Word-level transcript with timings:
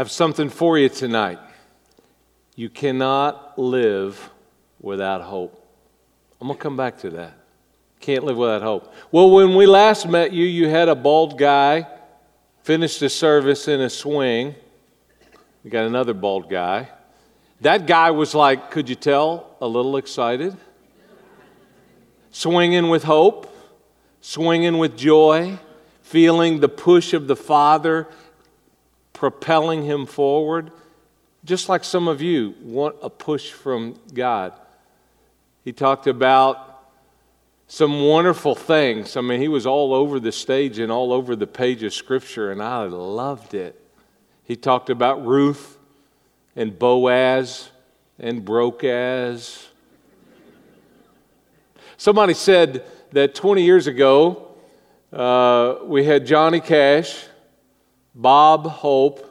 have 0.00 0.10
something 0.10 0.48
for 0.48 0.78
you 0.78 0.88
tonight. 0.88 1.38
You 2.56 2.70
cannot 2.70 3.58
live 3.58 4.30
without 4.80 5.20
hope. 5.20 5.62
I'm 6.40 6.46
going 6.46 6.56
to 6.56 6.62
come 6.62 6.74
back 6.74 7.00
to 7.00 7.10
that. 7.10 7.34
Can't 8.00 8.24
live 8.24 8.38
without 8.38 8.62
hope. 8.62 8.94
Well, 9.12 9.30
when 9.30 9.54
we 9.54 9.66
last 9.66 10.08
met 10.08 10.32
you, 10.32 10.46
you 10.46 10.70
had 10.70 10.88
a 10.88 10.94
bald 10.94 11.36
guy, 11.36 11.86
finished 12.62 13.00
the 13.00 13.10
service 13.10 13.68
in 13.68 13.82
a 13.82 13.90
swing. 13.90 14.54
We 15.62 15.68
got 15.68 15.84
another 15.84 16.14
bald 16.14 16.48
guy. 16.48 16.88
That 17.60 17.86
guy 17.86 18.10
was 18.10 18.34
like, 18.34 18.70
could 18.70 18.88
you 18.88 18.94
tell, 18.94 19.54
a 19.60 19.68
little 19.68 19.98
excited? 19.98 20.56
Swinging 22.30 22.88
with 22.88 23.02
hope, 23.02 23.54
swinging 24.22 24.78
with 24.78 24.96
joy, 24.96 25.58
feeling 26.00 26.60
the 26.60 26.70
push 26.70 27.12
of 27.12 27.26
the 27.26 27.36
Father 27.36 28.08
propelling 29.20 29.84
him 29.84 30.06
forward, 30.06 30.70
just 31.44 31.68
like 31.68 31.84
some 31.84 32.08
of 32.08 32.22
you 32.22 32.54
want 32.62 32.96
a 33.02 33.10
push 33.10 33.52
from 33.52 33.94
God. 34.14 34.54
He 35.62 35.74
talked 35.74 36.06
about 36.06 36.86
some 37.68 38.00
wonderful 38.00 38.54
things. 38.54 39.18
I 39.18 39.20
mean, 39.20 39.38
he 39.38 39.48
was 39.48 39.66
all 39.66 39.92
over 39.92 40.18
the 40.20 40.32
stage 40.32 40.78
and 40.78 40.90
all 40.90 41.12
over 41.12 41.36
the 41.36 41.46
page 41.46 41.82
of 41.82 41.92
Scripture, 41.92 42.50
and 42.50 42.62
I 42.62 42.84
loved 42.84 43.52
it. 43.52 43.78
He 44.44 44.56
talked 44.56 44.88
about 44.88 45.26
Ruth 45.26 45.76
and 46.56 46.78
Boaz 46.78 47.68
and 48.18 48.42
Brokaz. 48.42 49.66
Somebody 51.98 52.32
said 52.32 52.86
that 53.12 53.34
20 53.34 53.64
years 53.64 53.86
ago, 53.86 54.48
uh, 55.12 55.74
we 55.84 56.06
had 56.06 56.24
Johnny 56.24 56.60
Cash 56.60 57.26
Bob 58.14 58.66
Hope, 58.66 59.26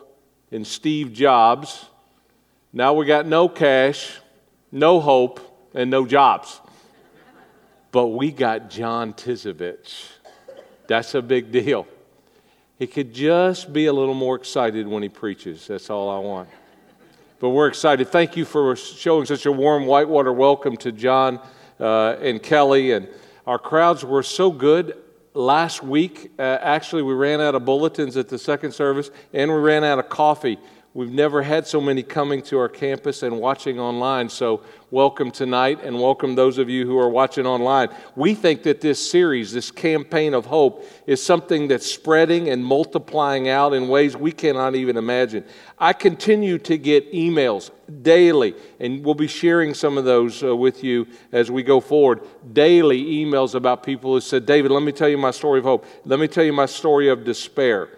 and 0.51 0.65
Steve 0.65 1.13
Jobs. 1.13 1.85
Now 2.73 2.93
we 2.93 3.05
got 3.05 3.25
no 3.25 3.49
cash, 3.49 4.17
no 4.71 4.99
hope, 4.99 5.39
and 5.73 5.91
no 5.91 6.05
jobs. 6.05 6.61
But 7.91 8.07
we 8.07 8.31
got 8.31 8.69
John 8.69 9.13
Tizovich. 9.13 10.11
That's 10.87 11.13
a 11.15 11.21
big 11.21 11.51
deal. 11.51 11.87
He 12.77 12.87
could 12.87 13.13
just 13.13 13.73
be 13.73 13.87
a 13.87 13.93
little 13.93 14.13
more 14.13 14.35
excited 14.35 14.87
when 14.87 15.03
he 15.03 15.09
preaches. 15.09 15.67
That's 15.67 15.89
all 15.89 16.09
I 16.09 16.19
want. 16.19 16.49
But 17.39 17.49
we're 17.49 17.67
excited. 17.67 18.07
Thank 18.07 18.37
you 18.37 18.45
for 18.45 18.75
showing 18.75 19.25
such 19.25 19.45
a 19.45 19.51
warm 19.51 19.85
whitewater 19.85 20.33
welcome 20.33 20.77
to 20.77 20.91
John 20.91 21.39
uh, 21.79 22.15
and 22.21 22.41
Kelly. 22.41 22.91
And 22.91 23.07
our 23.45 23.59
crowds 23.59 24.05
were 24.05 24.23
so 24.23 24.51
good 24.51 24.95
last 25.39 25.81
week, 25.81 26.31
uh, 26.37 26.57
actually, 26.61 27.01
we 27.01 27.13
ran 27.13 27.41
out 27.41 27.55
of 27.55 27.65
bulletins 27.65 28.17
at 28.17 28.27
the 28.27 28.37
second 28.37 28.73
service 28.73 29.09
and 29.33 29.51
we 29.51 29.57
ran 29.57 29.83
out 29.83 29.97
of 29.97 30.09
coffee. 30.09 30.59
We've 30.95 31.11
never 31.11 31.43
had 31.43 31.67
so 31.67 31.79
many 31.79 32.01
coming 32.01 32.41
to 32.43 32.57
our 32.57 32.67
campus 32.67 33.21
and 33.21 33.39
watching 33.39 33.79
online. 33.79 34.27
So, 34.27 34.63
welcome 34.89 35.29
tonight 35.29 35.81
and 35.83 36.01
welcome 36.01 36.33
those 36.33 36.57
of 36.57 36.67
you 36.67 36.87
who 36.87 36.97
are 36.97 37.09
watching 37.09 37.45
online. 37.45 37.89
We 38.15 38.33
think 38.33 38.63
that 38.63 38.81
this 38.81 39.11
series, 39.11 39.53
this 39.53 39.69
campaign 39.69 40.33
of 40.33 40.47
hope, 40.47 40.83
is 41.05 41.23
something 41.23 41.67
that's 41.67 41.85
spreading 41.85 42.49
and 42.49 42.65
multiplying 42.65 43.49
out 43.49 43.73
in 43.73 43.87
ways 43.87 44.17
we 44.17 44.31
cannot 44.31 44.73
even 44.73 44.97
imagine. 44.97 45.43
I 45.77 45.93
continue 45.93 46.57
to 46.57 46.75
get 46.75 47.13
emails 47.13 47.69
daily, 48.01 48.55
and 48.79 49.05
we'll 49.05 49.13
be 49.13 49.27
sharing 49.27 49.75
some 49.75 49.95
of 49.95 50.05
those 50.05 50.41
uh, 50.41 50.55
with 50.55 50.83
you 50.83 51.05
as 51.31 51.51
we 51.51 51.61
go 51.61 51.79
forward. 51.81 52.21
Daily 52.51 53.03
emails 53.23 53.53
about 53.53 53.83
people 53.83 54.13
who 54.13 54.21
said, 54.21 54.47
David, 54.47 54.71
let 54.71 54.81
me 54.81 54.91
tell 54.91 55.07
you 55.07 55.19
my 55.19 55.31
story 55.31 55.59
of 55.59 55.65
hope. 55.65 55.85
Let 56.03 56.17
me 56.19 56.27
tell 56.27 56.43
you 56.43 56.53
my 56.53 56.65
story 56.65 57.09
of 57.09 57.23
despair. 57.23 57.89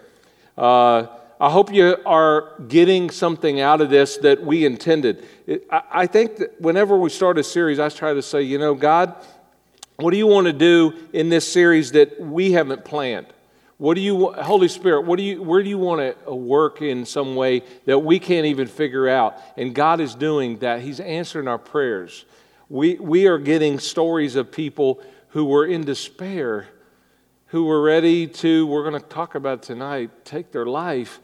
Uh, 0.58 1.06
I 1.42 1.50
hope 1.50 1.74
you 1.74 1.96
are 2.06 2.52
getting 2.68 3.10
something 3.10 3.58
out 3.60 3.80
of 3.80 3.90
this 3.90 4.16
that 4.18 4.44
we 4.44 4.64
intended. 4.64 5.26
I 5.68 6.06
think 6.06 6.36
that 6.36 6.60
whenever 6.60 6.96
we 6.96 7.10
start 7.10 7.36
a 7.36 7.42
series, 7.42 7.80
I 7.80 7.88
try 7.88 8.14
to 8.14 8.22
say, 8.22 8.42
you 8.42 8.58
know, 8.58 8.74
God, 8.76 9.16
what 9.96 10.12
do 10.12 10.18
you 10.18 10.28
want 10.28 10.46
to 10.46 10.52
do 10.52 10.94
in 11.12 11.30
this 11.30 11.52
series 11.52 11.90
that 11.92 12.20
we 12.20 12.52
haven't 12.52 12.84
planned? 12.84 13.26
What 13.78 13.94
do 13.94 14.00
you, 14.00 14.30
Holy 14.30 14.68
Spirit, 14.68 15.04
what 15.04 15.16
do 15.16 15.24
you, 15.24 15.42
where 15.42 15.64
do 15.64 15.68
you 15.68 15.78
want 15.78 16.00
to 16.00 16.30
uh, 16.30 16.32
work 16.32 16.80
in 16.80 17.04
some 17.04 17.34
way 17.34 17.64
that 17.86 17.98
we 17.98 18.20
can't 18.20 18.46
even 18.46 18.68
figure 18.68 19.08
out? 19.08 19.36
And 19.56 19.74
God 19.74 20.00
is 20.00 20.14
doing 20.14 20.60
that. 20.60 20.82
He's 20.82 21.00
answering 21.00 21.48
our 21.48 21.58
prayers. 21.58 22.24
We, 22.68 22.94
we 23.00 23.26
are 23.26 23.38
getting 23.38 23.80
stories 23.80 24.36
of 24.36 24.52
people 24.52 25.02
who 25.30 25.46
were 25.46 25.66
in 25.66 25.82
despair, 25.82 26.68
who 27.46 27.64
were 27.64 27.82
ready 27.82 28.28
to, 28.28 28.64
we're 28.68 28.88
going 28.88 29.02
to 29.02 29.08
talk 29.08 29.34
about 29.34 29.64
tonight, 29.64 30.24
take 30.24 30.52
their 30.52 30.66
life 30.66 31.18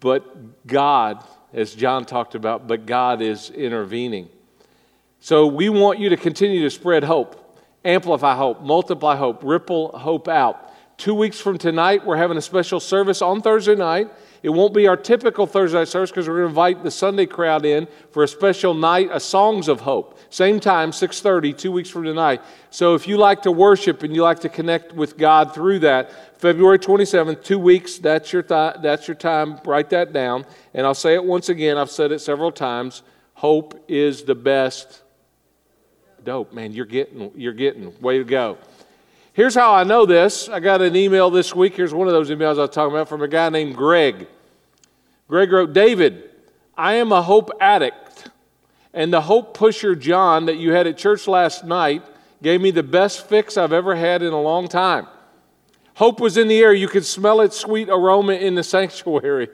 but 0.00 0.66
God, 0.66 1.24
as 1.52 1.74
John 1.74 2.04
talked 2.04 2.34
about, 2.34 2.66
but 2.66 2.86
God 2.86 3.22
is 3.22 3.50
intervening. 3.50 4.28
So 5.20 5.46
we 5.46 5.68
want 5.68 5.98
you 5.98 6.08
to 6.08 6.16
continue 6.16 6.62
to 6.62 6.70
spread 6.70 7.04
hope, 7.04 7.58
amplify 7.84 8.34
hope, 8.36 8.62
multiply 8.62 9.16
hope, 9.16 9.44
ripple 9.44 9.96
hope 9.96 10.28
out. 10.28 10.72
Two 10.96 11.14
weeks 11.14 11.38
from 11.38 11.58
tonight, 11.58 12.04
we're 12.04 12.16
having 12.16 12.36
a 12.36 12.42
special 12.42 12.80
service 12.80 13.22
on 13.22 13.42
Thursday 13.42 13.74
night. 13.74 14.10
It 14.42 14.48
won't 14.48 14.72
be 14.72 14.86
our 14.88 14.96
typical 14.96 15.46
Thursday 15.46 15.78
night 15.78 15.88
service 15.88 16.10
because 16.10 16.26
we're 16.26 16.36
going 16.36 16.46
to 16.46 16.48
invite 16.48 16.82
the 16.82 16.90
Sunday 16.90 17.26
crowd 17.26 17.64
in 17.66 17.86
for 18.10 18.22
a 18.22 18.28
special 18.28 18.72
night 18.72 19.10
of 19.10 19.22
songs 19.22 19.68
of 19.68 19.80
hope. 19.80 20.18
Same 20.30 20.60
time, 20.60 20.92
6:30, 20.92 21.56
two 21.56 21.72
weeks 21.72 21.90
from 21.90 22.04
tonight. 22.04 22.40
So 22.70 22.94
if 22.94 23.06
you 23.06 23.18
like 23.18 23.42
to 23.42 23.52
worship 23.52 24.02
and 24.02 24.14
you 24.14 24.22
like 24.22 24.40
to 24.40 24.48
connect 24.48 24.94
with 24.94 25.18
God 25.18 25.52
through 25.52 25.80
that, 25.80 26.10
February 26.40 26.78
27th, 26.78 27.44
two 27.44 27.58
weeks. 27.58 27.98
That's 27.98 28.32
your 28.32 28.42
th- 28.42 28.76
that's 28.80 29.06
your 29.06 29.14
time. 29.14 29.60
Write 29.66 29.90
that 29.90 30.14
down. 30.14 30.46
And 30.72 30.86
I'll 30.86 30.94
say 30.94 31.12
it 31.12 31.22
once 31.22 31.50
again. 31.50 31.76
I've 31.76 31.90
said 31.90 32.12
it 32.12 32.20
several 32.20 32.50
times. 32.50 33.02
Hope 33.34 33.84
is 33.88 34.24
the 34.24 34.34
best. 34.34 35.02
Dope, 36.24 36.54
man. 36.54 36.72
You're 36.72 36.86
getting 36.86 37.30
you're 37.34 37.52
getting. 37.52 37.92
Way 38.00 38.18
to 38.18 38.24
go. 38.24 38.56
Here's 39.40 39.54
how 39.54 39.72
I 39.72 39.84
know 39.84 40.04
this. 40.04 40.50
I 40.50 40.60
got 40.60 40.82
an 40.82 40.94
email 40.94 41.30
this 41.30 41.54
week. 41.54 41.74
Here's 41.74 41.94
one 41.94 42.06
of 42.06 42.12
those 42.12 42.28
emails 42.28 42.58
I 42.58 42.60
was 42.60 42.70
talking 42.72 42.94
about 42.94 43.08
from 43.08 43.22
a 43.22 43.26
guy 43.26 43.48
named 43.48 43.74
Greg. 43.74 44.28
Greg 45.28 45.50
wrote, 45.50 45.72
David, 45.72 46.28
I 46.76 46.96
am 46.96 47.10
a 47.10 47.22
hope 47.22 47.50
addict, 47.58 48.28
and 48.92 49.10
the 49.10 49.22
hope 49.22 49.54
pusher 49.54 49.94
John 49.94 50.44
that 50.44 50.58
you 50.58 50.72
had 50.72 50.86
at 50.86 50.98
church 50.98 51.26
last 51.26 51.64
night 51.64 52.02
gave 52.42 52.60
me 52.60 52.70
the 52.70 52.82
best 52.82 53.30
fix 53.30 53.56
I've 53.56 53.72
ever 53.72 53.96
had 53.96 54.20
in 54.20 54.34
a 54.34 54.42
long 54.42 54.68
time. 54.68 55.06
Hope 55.94 56.20
was 56.20 56.36
in 56.36 56.46
the 56.46 56.58
air. 56.58 56.74
You 56.74 56.88
could 56.88 57.06
smell 57.06 57.40
its 57.40 57.56
sweet 57.58 57.88
aroma 57.88 58.34
in 58.34 58.56
the 58.56 58.62
sanctuary. 58.76 59.48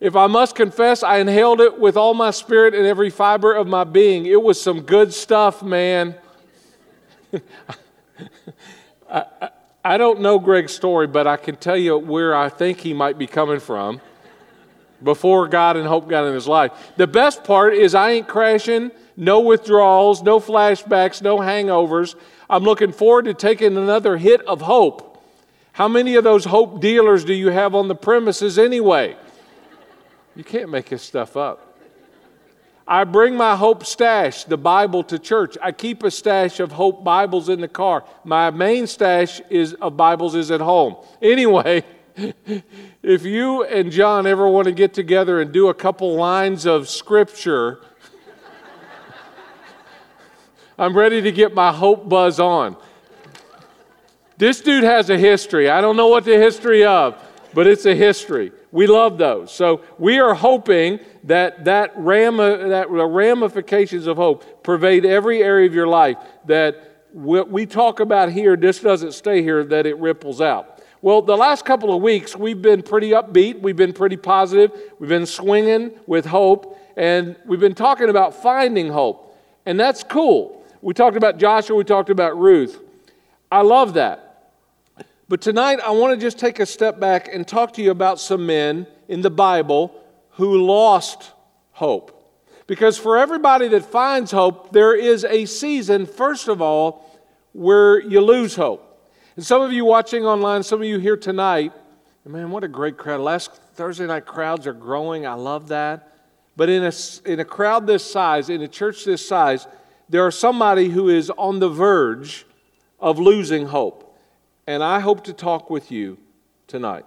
If 0.00 0.16
I 0.16 0.26
must 0.26 0.56
confess, 0.56 1.04
I 1.04 1.18
inhaled 1.18 1.60
it 1.60 1.78
with 1.78 1.96
all 1.96 2.12
my 2.12 2.32
spirit 2.32 2.74
and 2.74 2.84
every 2.84 3.10
fiber 3.10 3.54
of 3.54 3.68
my 3.68 3.84
being. 3.84 4.26
It 4.26 4.42
was 4.42 4.60
some 4.60 4.80
good 4.80 5.14
stuff, 5.14 5.62
man. 5.62 6.16
I, 9.10 9.50
I, 9.84 9.96
don't 9.98 10.20
know 10.20 10.38
Greg's 10.38 10.72
story, 10.72 11.06
but 11.06 11.26
I 11.26 11.36
can 11.36 11.56
tell 11.56 11.76
you 11.76 11.96
where 11.98 12.34
I 12.34 12.48
think 12.48 12.80
he 12.80 12.94
might 12.94 13.18
be 13.18 13.26
coming 13.26 13.60
from 13.60 14.00
before 15.02 15.48
God 15.48 15.76
and 15.76 15.86
hope 15.86 16.08
got 16.08 16.24
in 16.26 16.34
his 16.34 16.48
life. 16.48 16.72
The 16.96 17.06
best 17.06 17.44
part 17.44 17.74
is 17.74 17.94
I 17.94 18.12
ain't 18.12 18.28
crashing, 18.28 18.90
no 19.16 19.40
withdrawals, 19.40 20.22
no 20.22 20.40
flashbacks, 20.40 21.22
no 21.22 21.38
hangovers. 21.38 22.14
I'm 22.48 22.64
looking 22.64 22.92
forward 22.92 23.26
to 23.26 23.34
taking 23.34 23.76
another 23.76 24.16
hit 24.16 24.40
of 24.42 24.62
hope. 24.62 25.22
How 25.72 25.88
many 25.88 26.14
of 26.14 26.24
those 26.24 26.44
hope 26.44 26.80
dealers 26.80 27.24
do 27.24 27.34
you 27.34 27.48
have 27.48 27.74
on 27.74 27.88
the 27.88 27.94
premises 27.94 28.58
anyway? 28.58 29.16
You 30.36 30.44
can't 30.44 30.70
make 30.70 30.86
this 30.86 31.02
stuff 31.02 31.36
up. 31.36 31.63
I 32.86 33.04
bring 33.04 33.34
my 33.36 33.56
hope 33.56 33.86
stash, 33.86 34.44
the 34.44 34.58
Bible, 34.58 35.02
to 35.04 35.18
church. 35.18 35.56
I 35.62 35.72
keep 35.72 36.02
a 36.02 36.10
stash 36.10 36.60
of 36.60 36.72
hope 36.72 37.02
Bibles 37.02 37.48
in 37.48 37.60
the 37.60 37.68
car. 37.68 38.04
My 38.24 38.50
main 38.50 38.86
stash 38.86 39.40
is, 39.48 39.72
of 39.74 39.96
Bibles 39.96 40.34
is 40.34 40.50
at 40.50 40.60
home. 40.60 40.96
Anyway, 41.22 41.82
if 43.02 43.24
you 43.24 43.64
and 43.64 43.90
John 43.90 44.26
ever 44.26 44.46
want 44.48 44.66
to 44.66 44.72
get 44.72 44.92
together 44.92 45.40
and 45.40 45.50
do 45.50 45.68
a 45.68 45.74
couple 45.74 46.14
lines 46.14 46.66
of 46.66 46.88
scripture, 46.88 47.80
I'm 50.78 50.96
ready 50.96 51.22
to 51.22 51.32
get 51.32 51.54
my 51.54 51.72
hope 51.72 52.08
buzz 52.08 52.38
on. 52.38 52.76
This 54.36 54.60
dude 54.60 54.84
has 54.84 55.08
a 55.10 55.16
history. 55.16 55.70
I 55.70 55.80
don't 55.80 55.96
know 55.96 56.08
what 56.08 56.24
the 56.24 56.36
history 56.36 56.84
of, 56.84 57.16
but 57.54 57.66
it's 57.66 57.86
a 57.86 57.94
history. 57.94 58.52
We 58.74 58.88
love 58.88 59.18
those. 59.18 59.52
So 59.52 59.82
we 59.98 60.18
are 60.18 60.34
hoping 60.34 60.98
that 61.22 61.64
that, 61.66 61.92
ram, 61.94 62.40
uh, 62.40 62.56
that 62.56 62.88
the 62.90 63.06
ramifications 63.06 64.08
of 64.08 64.16
hope 64.16 64.64
pervade 64.64 65.06
every 65.06 65.44
area 65.44 65.68
of 65.68 65.74
your 65.76 65.86
life. 65.86 66.16
That 66.46 67.06
what 67.12 67.48
we 67.48 67.66
talk 67.66 68.00
about 68.00 68.32
here, 68.32 68.56
this 68.56 68.80
doesn't 68.80 69.12
stay 69.12 69.42
here, 69.42 69.62
that 69.62 69.86
it 69.86 69.96
ripples 69.98 70.40
out. 70.40 70.82
Well, 71.02 71.22
the 71.22 71.36
last 71.36 71.64
couple 71.64 71.94
of 71.94 72.02
weeks, 72.02 72.34
we've 72.34 72.60
been 72.60 72.82
pretty 72.82 73.10
upbeat. 73.10 73.60
We've 73.60 73.76
been 73.76 73.92
pretty 73.92 74.16
positive. 74.16 74.72
We've 74.98 75.08
been 75.08 75.26
swinging 75.26 75.92
with 76.08 76.26
hope. 76.26 76.76
And 76.96 77.36
we've 77.46 77.60
been 77.60 77.76
talking 77.76 78.08
about 78.08 78.34
finding 78.42 78.88
hope. 78.88 79.38
And 79.66 79.78
that's 79.78 80.02
cool. 80.02 80.66
We 80.82 80.94
talked 80.94 81.16
about 81.16 81.38
Joshua, 81.38 81.76
we 81.76 81.84
talked 81.84 82.10
about 82.10 82.36
Ruth. 82.36 82.82
I 83.52 83.62
love 83.62 83.94
that. 83.94 84.23
But 85.26 85.40
tonight, 85.40 85.80
I 85.80 85.90
want 85.92 86.18
to 86.18 86.20
just 86.20 86.38
take 86.38 86.60
a 86.60 86.66
step 86.66 87.00
back 87.00 87.30
and 87.32 87.48
talk 87.48 87.72
to 87.74 87.82
you 87.82 87.90
about 87.90 88.20
some 88.20 88.44
men 88.44 88.86
in 89.08 89.22
the 89.22 89.30
Bible 89.30 89.98
who 90.32 90.66
lost 90.66 91.32
hope. 91.72 92.10
Because 92.66 92.98
for 92.98 93.16
everybody 93.16 93.68
that 93.68 93.86
finds 93.86 94.30
hope, 94.30 94.72
there 94.72 94.94
is 94.94 95.24
a 95.24 95.46
season, 95.46 96.04
first 96.04 96.48
of 96.48 96.60
all, 96.60 97.10
where 97.52 98.02
you 98.02 98.20
lose 98.20 98.54
hope. 98.54 99.10
And 99.36 99.44
some 99.44 99.62
of 99.62 99.72
you 99.72 99.86
watching 99.86 100.26
online, 100.26 100.62
some 100.62 100.80
of 100.80 100.86
you 100.86 100.98
here 100.98 101.16
tonight, 101.16 101.72
man, 102.26 102.50
what 102.50 102.62
a 102.62 102.68
great 102.68 102.98
crowd. 102.98 103.20
Last 103.20 103.52
Thursday 103.74 104.06
night 104.06 104.26
crowds 104.26 104.66
are 104.66 104.74
growing. 104.74 105.26
I 105.26 105.34
love 105.34 105.68
that. 105.68 106.12
But 106.54 106.68
in 106.68 106.84
a, 106.84 106.92
in 107.24 107.40
a 107.40 107.44
crowd 107.44 107.86
this 107.86 108.04
size, 108.04 108.50
in 108.50 108.60
a 108.60 108.68
church 108.68 109.04
this 109.04 109.26
size, 109.26 109.66
there 110.08 110.24
are 110.24 110.30
somebody 110.30 110.90
who 110.90 111.08
is 111.08 111.30
on 111.30 111.60
the 111.60 111.70
verge 111.70 112.44
of 113.00 113.18
losing 113.18 113.66
hope. 113.66 114.03
And 114.66 114.82
I 114.82 115.00
hope 115.00 115.24
to 115.24 115.32
talk 115.32 115.70
with 115.70 115.90
you 115.90 116.18
tonight. 116.66 117.04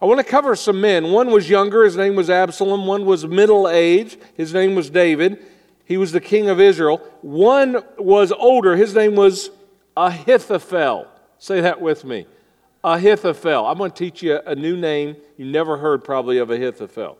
I 0.00 0.06
want 0.06 0.18
to 0.18 0.24
cover 0.24 0.54
some 0.54 0.80
men. 0.80 1.12
One 1.12 1.30
was 1.30 1.48
younger, 1.48 1.84
his 1.84 1.96
name 1.96 2.14
was 2.14 2.28
Absalom. 2.28 2.86
One 2.86 3.06
was 3.06 3.26
middle 3.26 3.68
age, 3.68 4.18
his 4.34 4.52
name 4.52 4.74
was 4.74 4.90
David. 4.90 5.44
He 5.86 5.96
was 5.96 6.12
the 6.12 6.20
king 6.20 6.48
of 6.48 6.60
Israel. 6.60 6.98
One 7.22 7.82
was 7.98 8.32
older, 8.32 8.76
his 8.76 8.94
name 8.94 9.14
was 9.14 9.50
Ahithophel. 9.96 11.06
Say 11.38 11.60
that 11.60 11.80
with 11.80 12.04
me. 12.04 12.26
Ahithophel. 12.82 13.66
I'm 13.66 13.78
going 13.78 13.90
to 13.90 13.96
teach 13.96 14.22
you 14.22 14.40
a 14.44 14.54
new 14.54 14.76
name 14.76 15.16
you 15.36 15.46
never 15.46 15.78
heard 15.78 16.04
probably 16.04 16.38
of 16.38 16.50
Ahithophel. 16.50 17.18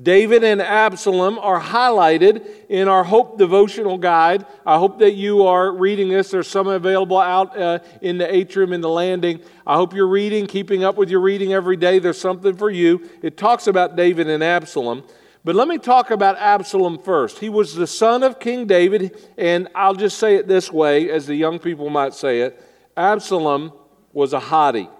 David 0.00 0.42
and 0.42 0.62
Absalom 0.62 1.38
are 1.38 1.60
highlighted 1.60 2.48
in 2.70 2.88
our 2.88 3.04
Hope 3.04 3.36
devotional 3.36 3.98
guide. 3.98 4.46
I 4.64 4.78
hope 4.78 5.00
that 5.00 5.12
you 5.12 5.46
are 5.46 5.70
reading 5.70 6.08
this. 6.08 6.30
There's 6.30 6.48
some 6.48 6.66
available 6.66 7.18
out 7.18 7.56
uh, 7.58 7.80
in 8.00 8.16
the 8.16 8.34
atrium 8.34 8.72
in 8.72 8.80
the 8.80 8.88
landing. 8.88 9.42
I 9.66 9.74
hope 9.74 9.92
you're 9.92 10.08
reading, 10.08 10.46
keeping 10.46 10.82
up 10.82 10.96
with 10.96 11.10
your 11.10 11.20
reading 11.20 11.52
every 11.52 11.76
day. 11.76 11.98
There's 11.98 12.18
something 12.18 12.56
for 12.56 12.70
you. 12.70 13.06
It 13.20 13.36
talks 13.36 13.66
about 13.66 13.94
David 13.94 14.30
and 14.30 14.42
Absalom. 14.42 15.04
But 15.44 15.56
let 15.56 15.68
me 15.68 15.76
talk 15.76 16.10
about 16.10 16.38
Absalom 16.38 16.98
first. 16.98 17.38
He 17.40 17.50
was 17.50 17.74
the 17.74 17.86
son 17.86 18.22
of 18.22 18.40
King 18.40 18.66
David, 18.66 19.18
and 19.36 19.68
I'll 19.74 19.94
just 19.94 20.18
say 20.18 20.36
it 20.36 20.48
this 20.48 20.72
way, 20.72 21.10
as 21.10 21.26
the 21.26 21.34
young 21.34 21.58
people 21.58 21.90
might 21.90 22.14
say 22.14 22.40
it 22.40 22.62
Absalom 22.96 23.72
was 24.12 24.32
a 24.32 24.40
hottie. 24.40 24.90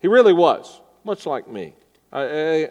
He 0.00 0.08
really 0.08 0.32
was, 0.32 0.80
much 1.02 1.26
like 1.26 1.48
me. 1.48 1.74
I, 2.12 2.22
I, 2.22 2.70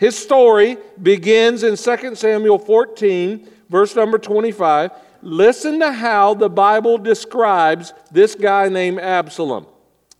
his 0.00 0.16
story 0.16 0.78
begins 1.02 1.62
in 1.62 1.76
2 1.76 2.14
Samuel 2.14 2.58
14, 2.58 3.46
verse 3.68 3.94
number 3.94 4.16
25. 4.16 4.92
Listen 5.20 5.78
to 5.80 5.92
how 5.92 6.32
the 6.32 6.48
Bible 6.48 6.96
describes 6.96 7.92
this 8.10 8.34
guy 8.34 8.70
named 8.70 8.98
Absalom. 8.98 9.66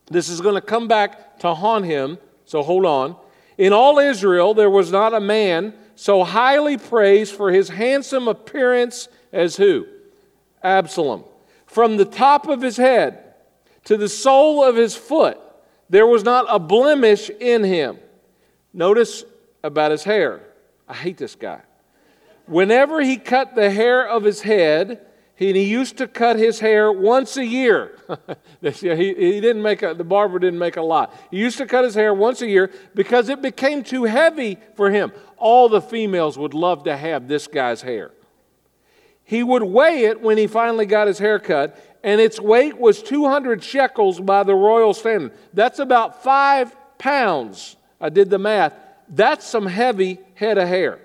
This 0.05 0.29
is 0.29 0.39
going 0.39 0.53
to 0.53 0.61
come 0.61 0.87
back 0.87 1.39
to 1.39 1.55
haunt 1.55 1.85
him, 1.85 2.19
so 2.45 2.61
hold 2.61 2.85
on. 2.85 3.15
In 3.57 3.73
all 3.73 3.97
Israel, 3.97 4.53
there 4.53 4.69
was 4.69 4.91
not 4.91 5.15
a 5.15 5.19
man 5.19 5.73
so 5.95 6.23
highly 6.23 6.77
praised 6.77 7.33
for 7.33 7.51
his 7.51 7.69
handsome 7.69 8.27
appearance 8.27 9.07
as 9.33 9.57
who? 9.57 9.87
Absalom. 10.61 11.23
From 11.65 11.97
the 11.97 12.05
top 12.05 12.47
of 12.47 12.61
his 12.61 12.77
head 12.77 13.33
to 13.85 13.97
the 13.97 14.09
sole 14.09 14.63
of 14.63 14.75
his 14.75 14.95
foot, 14.95 15.39
there 15.89 16.05
was 16.05 16.23
not 16.23 16.45
a 16.49 16.59
blemish 16.59 17.31
in 17.31 17.63
him. 17.63 17.97
Notice 18.75 19.25
about 19.63 19.91
his 19.91 20.03
hair. 20.03 20.41
I 20.87 20.93
hate 20.93 21.17
this 21.17 21.35
guy. 21.35 21.61
Whenever 22.47 23.01
he 23.01 23.17
cut 23.17 23.55
the 23.55 23.69
hair 23.69 24.07
of 24.07 24.23
his 24.23 24.41
head, 24.41 25.05
he, 25.35 25.53
he 25.53 25.63
used 25.63 25.97
to 25.97 26.07
cut 26.07 26.37
his 26.37 26.59
hair 26.59 26.91
once 26.91 27.37
a 27.37 27.45
year. 27.45 27.97
he, 28.61 28.69
he 28.71 29.41
didn't 29.41 29.61
make 29.61 29.81
a, 29.83 29.93
the 29.93 30.03
barber 30.03 30.37
didn't 30.37 30.59
make 30.59 30.77
a 30.77 30.81
lot. 30.81 31.15
He 31.31 31.37
used 31.37 31.57
to 31.57 31.65
cut 31.65 31.83
his 31.83 31.95
hair 31.95 32.13
once 32.13 32.41
a 32.41 32.47
year 32.47 32.71
because 32.93 33.29
it 33.29 33.41
became 33.41 33.83
too 33.83 34.03
heavy 34.03 34.57
for 34.75 34.91
him. 34.91 35.11
All 35.37 35.69
the 35.69 35.81
females 35.81 36.37
would 36.37 36.53
love 36.53 36.83
to 36.83 36.95
have 36.95 37.27
this 37.27 37.47
guy's 37.47 37.81
hair. 37.81 38.11
He 39.23 39.43
would 39.43 39.63
weigh 39.63 40.03
it 40.03 40.21
when 40.21 40.37
he 40.37 40.45
finally 40.45 40.85
got 40.85 41.07
his 41.07 41.17
hair 41.17 41.39
cut, 41.39 41.79
and 42.03 42.19
its 42.19 42.39
weight 42.39 42.77
was 42.77 43.01
200 43.01 43.63
shekels 43.63 44.19
by 44.19 44.43
the 44.43 44.53
royal 44.53 44.93
standard. 44.93 45.31
That's 45.53 45.79
about 45.79 46.21
five 46.21 46.75
pounds. 46.97 47.77
I 47.99 48.09
did 48.09 48.29
the 48.29 48.39
math. 48.39 48.73
That's 49.11 49.45
some 49.45 49.65
heavy 49.65 50.19
head 50.35 50.57
of 50.57 50.67
hair. 50.67 50.99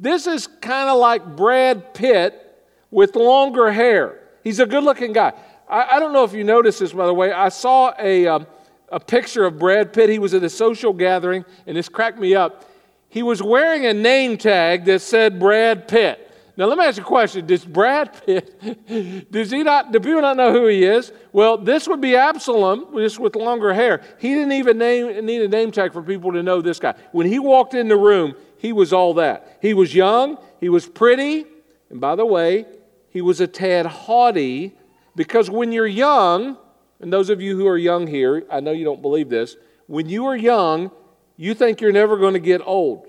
This 0.00 0.26
is 0.26 0.46
kind 0.46 0.88
of 0.88 0.98
like 0.98 1.36
Brad 1.36 1.94
Pitt 1.94 2.42
with 2.90 3.14
longer 3.14 3.70
hair. 3.70 4.20
He's 4.42 4.58
a 4.58 4.66
good 4.66 4.84
looking 4.84 5.12
guy. 5.12 5.32
I, 5.68 5.96
I, 5.96 6.00
don't 6.00 6.12
know 6.12 6.24
if 6.24 6.32
you 6.32 6.44
noticed 6.44 6.80
this, 6.80 6.92
by 6.92 7.06
the 7.06 7.14
way. 7.14 7.32
I 7.32 7.50
saw 7.50 7.92
a, 7.98 8.26
um, 8.26 8.46
a 8.90 9.00
picture 9.00 9.44
of 9.44 9.58
Brad 9.58 9.92
Pitt. 9.92 10.08
He 10.08 10.18
was 10.18 10.34
at 10.34 10.42
a 10.42 10.50
social 10.50 10.92
gathering, 10.92 11.44
and 11.66 11.76
this 11.76 11.88
cracked 11.88 12.18
me 12.18 12.34
up. 12.34 12.64
He 13.08 13.22
was 13.22 13.42
wearing 13.42 13.86
a 13.86 13.94
name 13.94 14.36
tag 14.36 14.84
that 14.86 15.00
said 15.00 15.38
Brad 15.38 15.88
Pitt. 15.88 16.25
Now, 16.56 16.64
let 16.66 16.78
me 16.78 16.84
ask 16.84 16.96
you 16.96 17.02
a 17.02 17.06
question. 17.06 17.46
Does 17.46 17.64
Brad 17.64 18.24
Pitt, 18.24 19.30
does 19.30 19.50
he 19.50 19.62
not, 19.62 19.92
do 19.92 20.00
people 20.00 20.22
not 20.22 20.38
know 20.38 20.52
who 20.52 20.66
he 20.68 20.84
is? 20.84 21.12
Well, 21.32 21.58
this 21.58 21.86
would 21.86 22.00
be 22.00 22.16
Absalom, 22.16 22.96
just 22.96 23.18
with 23.18 23.36
longer 23.36 23.74
hair. 23.74 24.02
He 24.18 24.32
didn't 24.32 24.52
even 24.52 24.78
name, 24.78 25.26
need 25.26 25.42
a 25.42 25.48
name 25.48 25.70
tag 25.70 25.92
for 25.92 26.02
people 26.02 26.32
to 26.32 26.42
know 26.42 26.62
this 26.62 26.78
guy. 26.78 26.94
When 27.12 27.26
he 27.26 27.38
walked 27.38 27.74
in 27.74 27.88
the 27.88 27.96
room, 27.96 28.34
he 28.56 28.72
was 28.72 28.94
all 28.94 29.14
that. 29.14 29.58
He 29.60 29.74
was 29.74 29.94
young, 29.94 30.38
he 30.58 30.70
was 30.70 30.86
pretty, 30.86 31.44
and 31.90 32.00
by 32.00 32.16
the 32.16 32.24
way, 32.24 32.64
he 33.10 33.20
was 33.20 33.40
a 33.40 33.46
tad 33.46 33.84
haughty 33.84 34.74
because 35.14 35.50
when 35.50 35.72
you're 35.72 35.86
young, 35.86 36.56
and 37.00 37.12
those 37.12 37.28
of 37.28 37.42
you 37.42 37.56
who 37.56 37.66
are 37.66 37.76
young 37.76 38.06
here, 38.06 38.44
I 38.50 38.60
know 38.60 38.72
you 38.72 38.84
don't 38.84 39.02
believe 39.02 39.28
this, 39.28 39.56
when 39.86 40.08
you 40.08 40.26
are 40.26 40.36
young, 40.36 40.90
you 41.36 41.54
think 41.54 41.82
you're 41.82 41.92
never 41.92 42.16
going 42.16 42.34
to 42.34 42.40
get 42.40 42.62
old. 42.64 43.08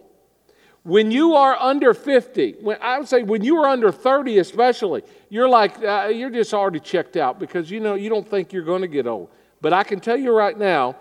When 0.87 1.11
you 1.11 1.35
are 1.35 1.53
under 1.57 1.93
50, 1.93 2.59
when, 2.61 2.77
I 2.81 2.97
would 2.97 3.09
say 3.09 3.21
when 3.21 3.43
you 3.43 3.57
are 3.57 3.67
under 3.67 3.91
30 3.91 4.37
especially, 4.37 5.03
you're 5.27 5.49
like, 5.49 5.83
uh, 5.83 6.09
you're 6.13 6.29
just 6.29 6.53
already 6.53 6.79
checked 6.79 7.17
out 7.17 7.39
because 7.39 7.69
you 7.69 7.81
know 7.81 7.95
you 7.95 8.09
don't 8.09 8.25
think 8.25 8.53
you're 8.53 8.63
going 8.63 8.83
to 8.83 8.87
get 8.87 9.05
old. 9.05 9.29
But 9.59 9.73
I 9.73 9.83
can 9.83 9.99
tell 9.99 10.15
you 10.15 10.33
right 10.33 10.57
now, 10.57 10.95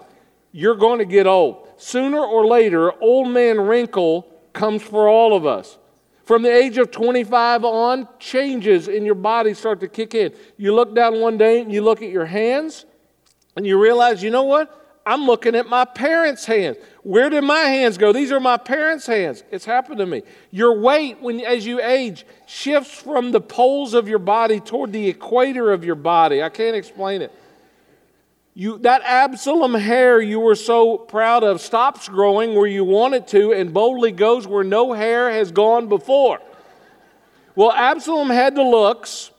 you're 0.50 0.75
going 0.75 0.99
to 0.99 1.05
get 1.05 1.29
old. 1.29 1.69
Sooner 1.77 2.19
or 2.19 2.49
later, 2.49 3.00
old 3.00 3.29
man 3.29 3.61
wrinkle 3.61 4.23
comes 4.53 4.83
for 4.83 5.09
all 5.09 5.37
of 5.37 5.47
us. 5.47 5.79
From 6.25 6.43
the 6.43 6.53
age 6.53 6.79
of 6.79 6.91
25 6.91 7.65
on, 7.65 8.09
changes 8.19 8.88
in 8.88 9.05
your 9.05 9.15
body 9.15 9.55
start 9.55 9.79
to 9.79 9.87
kick 9.87 10.17
in. 10.17 10.35
You 10.56 10.75
look 10.75 10.97
down 10.97 11.21
one 11.21 11.38
day 11.38 11.61
and 11.61 11.73
you 11.73 11.83
look 11.83 12.03
at 12.03 12.11
your 12.11 12.27
hands 12.27 12.87
and 13.55 13.65
you 13.65 13.81
realize, 13.81 14.21
you 14.21 14.31
know 14.31 14.43
what? 14.43 14.83
I'm 15.06 15.25
looking 15.27 15.55
at 15.55 15.69
my 15.69 15.85
parents' 15.85 16.44
hands. 16.44 16.79
Where 17.06 17.31
did 17.31 17.44
my 17.44 17.61
hands 17.61 17.99
go? 17.99 18.12
These 18.12 18.32
are 18.32 18.41
my 18.41 18.56
parents' 18.56 19.06
hands. 19.06 19.44
It's 19.53 19.64
happened 19.64 19.99
to 19.99 20.07
me. 20.07 20.23
Your 20.50 20.76
weight, 20.76 21.23
when 21.23 21.38
as 21.38 21.64
you 21.64 21.81
age, 21.81 22.26
shifts 22.49 23.00
from 23.00 23.31
the 23.31 23.40
poles 23.40 23.95
of 23.95 24.09
your 24.09 24.19
body 24.19 24.59
toward 24.59 24.92
the 24.92 25.09
equator 25.09 25.71
of 25.73 25.85
your 25.85 25.95
body. 25.95 26.42
I 26.42 26.49
can't 26.49 26.75
explain 26.75 27.23
it. 27.23 27.33
You, 28.54 28.78
that 28.78 29.02
Absalom 29.04 29.75
hair 29.75 30.21
you 30.21 30.40
were 30.40 30.57
so 30.57 30.99
proud 30.99 31.45
of 31.45 31.61
stops 31.61 32.09
growing 32.09 32.57
where 32.57 32.66
you 32.66 32.83
want 32.83 33.14
it 33.14 33.28
to 33.28 33.52
and 33.52 33.73
boldly 33.73 34.11
goes 34.11 34.49
where 34.49 34.64
no 34.64 34.92
hair 34.92 35.31
has 35.31 35.52
gone 35.52 35.88
before. 35.88 36.40
Well, 37.54 37.71
Absalom 37.71 38.31
had 38.31 38.57
the 38.57 38.64
looks, 38.64 39.31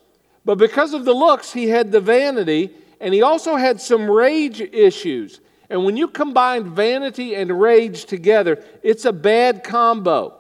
but 0.46 0.58
because 0.58 0.94
of 0.94 1.03
the 1.03 1.13
looks, 1.13 1.51
he 1.51 1.68
had 1.68 1.92
the 1.92 2.00
vanity, 2.00 2.72
and 3.01 3.13
he 3.13 3.22
also 3.22 3.58
had 3.58 3.82
some 3.82 4.10
rage 4.10 4.62
issues. 4.62 5.42
And 5.70 5.84
when 5.84 5.98
you 5.98 6.08
combine 6.08 6.74
vanity 6.76 7.36
and 7.36 7.60
rage 7.60 8.06
together, 8.06 8.64
it's 8.84 9.06
a 9.06 9.14
bad 9.14 9.64
combo. 9.64 10.34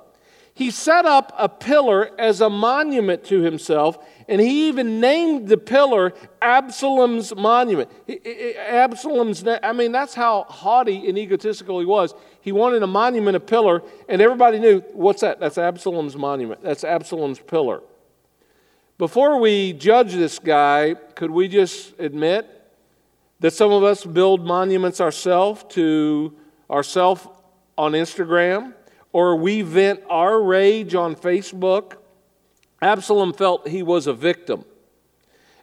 He 0.53 0.71
set 0.71 1.05
up 1.05 1.33
a 1.37 1.47
pillar 1.47 2.09
as 2.17 2.41
a 2.41 2.49
monument 2.49 3.23
to 3.25 3.41
himself, 3.41 4.03
and 4.27 4.41
he 4.41 4.69
even 4.69 4.99
named 4.99 5.49
the 5.49 5.57
pillar 5.57 6.13
Absalom's 6.41 7.35
monument. 7.35 7.91
Absalom's, 8.57 9.45
I 9.45 9.71
mean, 9.73 9.91
that's 9.91 10.15
how 10.15 10.45
haughty 10.49 11.07
and 11.09 11.15
egotistical 11.15 11.79
he 11.79 11.85
was. 11.85 12.15
He 12.41 12.51
wanted 12.51 12.81
a 12.81 12.87
monument, 12.87 13.35
a 13.35 13.39
pillar, 13.39 13.83
and 14.09 14.19
everybody 14.19 14.57
knew 14.57 14.79
what's 14.93 15.21
that? 15.21 15.39
That's 15.39 15.59
Absalom's 15.59 16.15
monument. 16.15 16.63
That's 16.63 16.83
Absalom's 16.83 17.39
pillar. 17.39 17.83
Before 18.97 19.39
we 19.39 19.73
judge 19.73 20.13
this 20.13 20.39
guy, 20.39 20.95
could 21.13 21.29
we 21.29 21.47
just 21.47 21.99
admit 21.99 22.49
that 23.39 23.51
some 23.51 23.71
of 23.71 23.83
us 23.83 24.03
build 24.05 24.45
monuments 24.45 24.99
ourselves 24.99 25.65
to 25.69 26.35
ourselves 26.69 27.27
on 27.77 27.91
Instagram, 27.93 28.73
or 29.13 29.35
we 29.35 29.61
vent 29.61 30.01
our 30.09 30.41
rage 30.41 30.95
on 30.95 31.15
Facebook. 31.15 31.93
Absalom 32.81 33.33
felt 33.33 33.67
he 33.67 33.83
was 33.83 34.07
a 34.07 34.13
victim. 34.13 34.65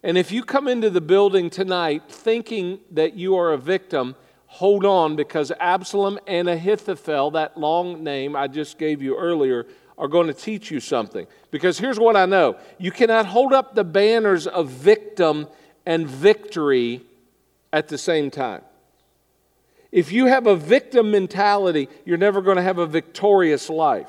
And 0.02 0.18
if 0.18 0.30
you 0.30 0.44
come 0.44 0.68
into 0.68 0.90
the 0.90 1.00
building 1.00 1.50
tonight 1.50 2.02
thinking 2.08 2.80
that 2.90 3.14
you 3.14 3.36
are 3.36 3.52
a 3.52 3.58
victim, 3.58 4.16
hold 4.46 4.84
on 4.84 5.16
because 5.16 5.50
Absalom 5.58 6.18
and 6.26 6.48
Ahithophel, 6.48 7.32
that 7.32 7.58
long 7.58 8.04
name 8.04 8.36
I 8.36 8.46
just 8.46 8.78
gave 8.78 9.02
you 9.02 9.16
earlier, 9.16 9.66
are 9.96 10.08
going 10.08 10.26
to 10.26 10.34
teach 10.34 10.70
you 10.70 10.80
something. 10.80 11.26
Because 11.50 11.78
here's 11.78 11.98
what 11.98 12.16
I 12.16 12.26
know 12.26 12.58
you 12.78 12.90
cannot 12.90 13.26
hold 13.26 13.52
up 13.52 13.74
the 13.74 13.84
banners 13.84 14.46
of 14.46 14.68
victim 14.68 15.48
and 15.86 16.06
victory 16.06 17.02
at 17.74 17.88
the 17.88 17.98
same 17.98 18.30
time. 18.30 18.62
If 19.90 20.12
you 20.12 20.26
have 20.26 20.46
a 20.46 20.54
victim 20.54 21.10
mentality, 21.10 21.88
you're 22.04 22.16
never 22.16 22.40
going 22.40 22.56
to 22.56 22.62
have 22.62 22.78
a 22.78 22.86
victorious 22.86 23.68
life. 23.68 24.08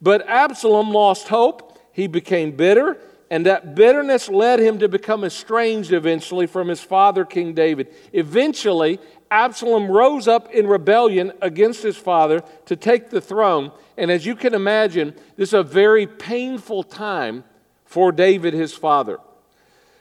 But 0.00 0.26
Absalom 0.28 0.92
lost 0.92 1.26
hope. 1.26 1.76
He 1.92 2.06
became 2.06 2.52
bitter, 2.52 2.98
and 3.28 3.44
that 3.46 3.74
bitterness 3.74 4.28
led 4.28 4.60
him 4.60 4.78
to 4.78 4.88
become 4.88 5.24
estranged 5.24 5.92
eventually 5.92 6.46
from 6.46 6.68
his 6.68 6.80
father, 6.80 7.24
King 7.24 7.52
David. 7.52 7.88
Eventually, 8.12 9.00
Absalom 9.28 9.90
rose 9.90 10.28
up 10.28 10.48
in 10.52 10.68
rebellion 10.68 11.32
against 11.42 11.82
his 11.82 11.96
father 11.96 12.44
to 12.66 12.76
take 12.76 13.10
the 13.10 13.20
throne. 13.20 13.72
And 13.96 14.08
as 14.12 14.24
you 14.24 14.36
can 14.36 14.54
imagine, 14.54 15.14
this 15.36 15.48
is 15.48 15.54
a 15.54 15.64
very 15.64 16.06
painful 16.06 16.84
time 16.84 17.42
for 17.84 18.12
David, 18.12 18.54
his 18.54 18.72
father. 18.72 19.18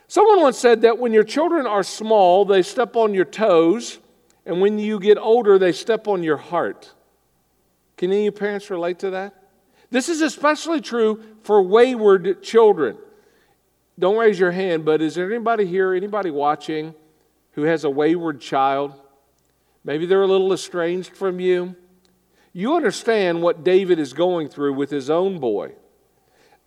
Someone 0.10 0.42
once 0.42 0.58
said 0.58 0.82
that 0.82 0.98
when 0.98 1.14
your 1.14 1.24
children 1.24 1.66
are 1.66 1.84
small, 1.84 2.44
they 2.44 2.64
step 2.64 2.98
on 2.98 3.14
your 3.14 3.26
toes 3.26 4.00
and 4.50 4.60
when 4.62 4.80
you 4.80 5.00
get 5.00 5.20
older, 5.20 5.60
they 5.60 5.72
step 5.72 6.08
on 6.08 6.24
your 6.24 6.38
heart. 6.38 6.92
Can 7.98 8.12
any 8.12 8.32
parents 8.32 8.72
relate 8.72 8.98
to 9.00 9.12
that? 9.12 9.36
This 9.92 10.10
is 10.10 10.22
especially 10.22 10.82
true 10.82 11.24
for 11.44 11.62
wayward 11.62 12.42
children. 12.42 12.98
Don't 14.00 14.18
raise 14.18 14.40
your 14.40 14.50
hand, 14.50 14.86
but 14.86 15.04
is 15.04 15.14
there 15.14 15.32
anybody 15.32 15.68
here, 15.68 15.94
anybody 15.94 16.32
watching, 16.32 16.96
who 17.52 17.62
has 17.64 17.84
a 17.84 17.92
wayward 17.92 18.42
child? 18.42 19.00
Maybe 19.84 20.08
they're 20.08 20.24
a 20.24 20.28
little 20.28 20.52
estranged 20.52 21.16
from 21.16 21.40
you. 21.40 21.76
You 22.52 22.76
understand 22.76 23.44
what 23.44 23.64
David 23.64 24.00
is 24.00 24.14
going 24.14 24.50
through 24.50 24.74
with 24.74 24.90
his 24.90 25.12
own 25.12 25.40
boy. 25.40 25.74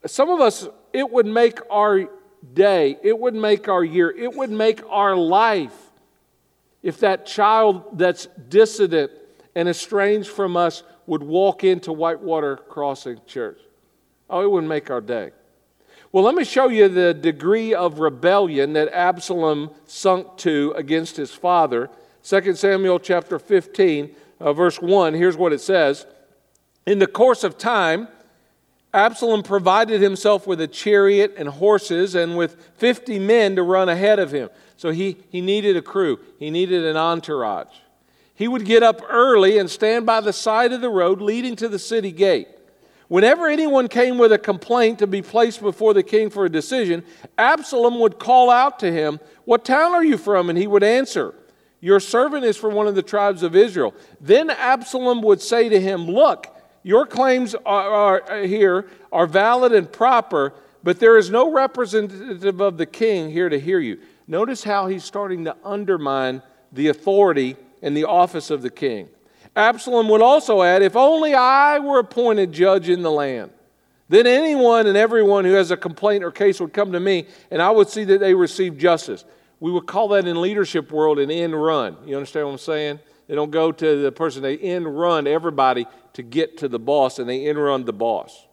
Some 0.06 0.30
of 0.30 0.40
us, 0.40 0.68
it 0.92 1.10
would 1.10 1.26
make 1.26 1.58
our 1.68 2.08
day, 2.54 2.98
it 3.02 3.18
would 3.18 3.34
make 3.34 3.68
our 3.68 3.84
year, 3.84 4.10
it 4.10 4.34
would 4.34 4.50
make 4.50 4.80
our 4.88 5.16
life 5.16 5.76
if 6.82 7.00
that 7.00 7.26
child 7.26 7.98
that's 7.98 8.26
dissident 8.48 9.10
and 9.54 9.68
estranged 9.68 10.28
from 10.28 10.56
us 10.56 10.82
would 11.06 11.22
walk 11.22 11.64
into 11.64 11.92
Whitewater 11.92 12.56
Crossing 12.56 13.20
Church. 13.26 13.60
Oh, 14.28 14.42
it 14.42 14.50
would 14.50 14.64
make 14.64 14.90
our 14.90 15.00
day. 15.00 15.30
Well, 16.10 16.24
let 16.24 16.34
me 16.34 16.44
show 16.44 16.68
you 16.68 16.88
the 16.88 17.14
degree 17.14 17.74
of 17.74 18.00
rebellion 18.00 18.74
that 18.74 18.92
Absalom 18.92 19.70
sunk 19.86 20.36
to 20.38 20.74
against 20.76 21.16
his 21.16 21.30
father. 21.30 21.88
2 22.24 22.54
Samuel 22.54 22.98
chapter 22.98 23.38
15, 23.38 24.14
uh, 24.40 24.52
verse 24.52 24.80
1, 24.80 25.14
here's 25.14 25.36
what 25.36 25.52
it 25.52 25.60
says. 25.60 26.06
In 26.86 26.98
the 26.98 27.06
course 27.06 27.44
of 27.44 27.56
time, 27.56 28.08
Absalom 28.94 29.42
provided 29.42 30.02
himself 30.02 30.46
with 30.46 30.60
a 30.60 30.66
chariot 30.66 31.34
and 31.38 31.48
horses 31.48 32.14
and 32.14 32.36
with 32.36 32.56
50 32.76 33.18
men 33.18 33.56
to 33.56 33.62
run 33.62 33.88
ahead 33.88 34.18
of 34.18 34.32
him. 34.32 34.50
So 34.76 34.90
he, 34.90 35.18
he 35.30 35.40
needed 35.40 35.76
a 35.76 35.82
crew, 35.82 36.18
he 36.38 36.50
needed 36.50 36.84
an 36.84 36.96
entourage. 36.96 37.74
He 38.34 38.48
would 38.48 38.64
get 38.64 38.82
up 38.82 39.00
early 39.08 39.58
and 39.58 39.70
stand 39.70 40.04
by 40.04 40.20
the 40.20 40.32
side 40.32 40.72
of 40.72 40.80
the 40.80 40.90
road 40.90 41.20
leading 41.20 41.56
to 41.56 41.68
the 41.68 41.78
city 41.78 42.12
gate. 42.12 42.48
Whenever 43.08 43.46
anyone 43.46 43.88
came 43.88 44.16
with 44.16 44.32
a 44.32 44.38
complaint 44.38 44.98
to 44.98 45.06
be 45.06 45.20
placed 45.20 45.60
before 45.60 45.92
the 45.92 46.02
king 46.02 46.30
for 46.30 46.46
a 46.46 46.50
decision, 46.50 47.04
Absalom 47.36 48.00
would 48.00 48.18
call 48.18 48.50
out 48.50 48.78
to 48.78 48.90
him, 48.90 49.20
What 49.44 49.64
town 49.64 49.92
are 49.92 50.04
you 50.04 50.16
from? 50.16 50.48
And 50.48 50.58
he 50.58 50.66
would 50.66 50.82
answer, 50.82 51.34
Your 51.80 52.00
servant 52.00 52.44
is 52.44 52.56
from 52.56 52.74
one 52.74 52.86
of 52.86 52.94
the 52.94 53.02
tribes 53.02 53.42
of 53.42 53.54
Israel. 53.54 53.94
Then 54.20 54.48
Absalom 54.48 55.20
would 55.22 55.42
say 55.42 55.68
to 55.68 55.78
him, 55.78 56.06
Look, 56.06 56.51
your 56.82 57.06
claims 57.06 57.54
are, 57.54 57.90
are, 57.90 58.30
uh, 58.30 58.42
here 58.42 58.88
are 59.12 59.26
valid 59.26 59.72
and 59.72 59.90
proper, 59.90 60.52
but 60.82 60.98
there 60.98 61.16
is 61.16 61.30
no 61.30 61.52
representative 61.52 62.60
of 62.60 62.76
the 62.76 62.86
king 62.86 63.30
here 63.30 63.48
to 63.48 63.58
hear 63.58 63.78
you. 63.78 64.00
Notice 64.26 64.64
how 64.64 64.86
he's 64.86 65.04
starting 65.04 65.44
to 65.44 65.56
undermine 65.64 66.42
the 66.72 66.88
authority 66.88 67.56
and 67.82 67.96
the 67.96 68.04
office 68.04 68.50
of 68.50 68.62
the 68.62 68.70
king. 68.70 69.08
Absalom 69.54 70.08
would 70.08 70.22
also 70.22 70.62
add, 70.62 70.82
If 70.82 70.96
only 70.96 71.34
I 71.34 71.78
were 71.78 71.98
appointed 71.98 72.52
judge 72.52 72.88
in 72.88 73.02
the 73.02 73.10
land, 73.10 73.50
then 74.08 74.26
anyone 74.26 74.86
and 74.86 74.96
everyone 74.96 75.44
who 75.44 75.52
has 75.52 75.70
a 75.70 75.76
complaint 75.76 76.24
or 76.24 76.30
case 76.30 76.60
would 76.60 76.72
come 76.72 76.92
to 76.92 77.00
me, 77.00 77.26
and 77.50 77.62
I 77.62 77.70
would 77.70 77.88
see 77.88 78.04
that 78.04 78.20
they 78.20 78.34
receive 78.34 78.76
justice. 78.76 79.24
We 79.60 79.70
would 79.70 79.86
call 79.86 80.08
that 80.08 80.26
in 80.26 80.40
leadership 80.40 80.90
world 80.90 81.18
an 81.18 81.30
end 81.30 81.54
run. 81.54 81.96
You 82.04 82.16
understand 82.16 82.46
what 82.46 82.52
I'm 82.52 82.58
saying? 82.58 83.00
They 83.28 83.34
don't 83.34 83.50
go 83.50 83.70
to 83.70 84.02
the 84.02 84.10
person, 84.10 84.42
they 84.42 84.58
end 84.58 84.98
run 84.98 85.26
everybody 85.26 85.86
to 86.14 86.22
get 86.22 86.58
to 86.58 86.68
the 86.68 86.78
boss, 86.78 87.18
and 87.18 87.28
they 87.28 87.46
end 87.46 87.58
run 87.58 87.84
the 87.84 87.92
boss. 87.92 88.46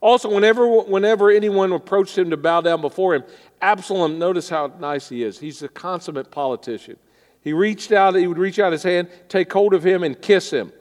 Also, 0.00 0.32
whenever, 0.32 0.66
whenever 0.82 1.30
anyone 1.30 1.72
approached 1.72 2.16
him 2.16 2.30
to 2.30 2.36
bow 2.36 2.60
down 2.60 2.80
before 2.80 3.14
him, 3.14 3.24
Absalom, 3.60 4.18
notice 4.18 4.48
how 4.48 4.72
nice 4.78 5.08
he 5.08 5.24
is. 5.24 5.38
He's 5.38 5.62
a 5.62 5.68
consummate 5.68 6.30
politician. 6.30 6.96
He 7.42 7.52
reached 7.52 7.92
out, 7.92 8.14
he 8.14 8.26
would 8.26 8.38
reach 8.38 8.58
out 8.58 8.72
his 8.72 8.82
hand, 8.82 9.08
take 9.28 9.52
hold 9.52 9.74
of 9.74 9.84
him, 9.84 10.02
and 10.04 10.20
kiss 10.20 10.52
him. 10.52 10.72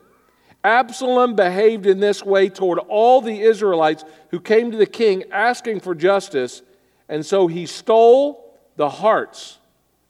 Absalom 0.63 1.35
behaved 1.35 1.85
in 1.85 1.99
this 1.99 2.23
way 2.23 2.49
toward 2.49 2.79
all 2.79 3.21
the 3.21 3.41
Israelites 3.41 4.03
who 4.29 4.39
came 4.39 4.71
to 4.71 4.77
the 4.77 4.85
king 4.85 5.23
asking 5.31 5.79
for 5.79 5.95
justice, 5.95 6.61
and 7.09 7.25
so 7.25 7.47
he 7.47 7.65
stole 7.65 8.53
the 8.75 8.89
hearts 8.89 9.59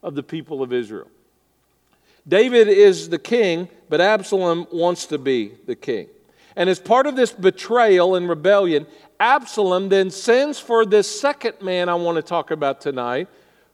of 0.02 0.16
the 0.16 0.24
people 0.24 0.62
of 0.62 0.74
Israel. 0.74 1.10
David 2.28 2.68
is 2.68 3.10
the 3.10 3.20
king, 3.20 3.70
but 3.90 4.02
Absalom 4.02 4.68
wants 4.72 5.06
to 5.08 5.18
be 5.18 5.54
the 5.66 5.76
king. 5.76 6.08
And 6.56 6.70
as 6.70 6.80
part 6.80 7.06
of 7.06 7.16
this 7.16 7.32
betrayal 7.32 8.16
and 8.16 8.28
rebellion, 8.28 8.88
Absalom 9.20 9.90
then 9.90 10.10
sends 10.10 10.60
for 10.60 10.86
this 10.86 11.20
second 11.20 11.62
man 11.62 11.88
I 11.90 11.96
want 11.96 12.16
to 12.16 12.22
talk 12.22 12.52
about 12.52 12.82
tonight, 12.82 13.28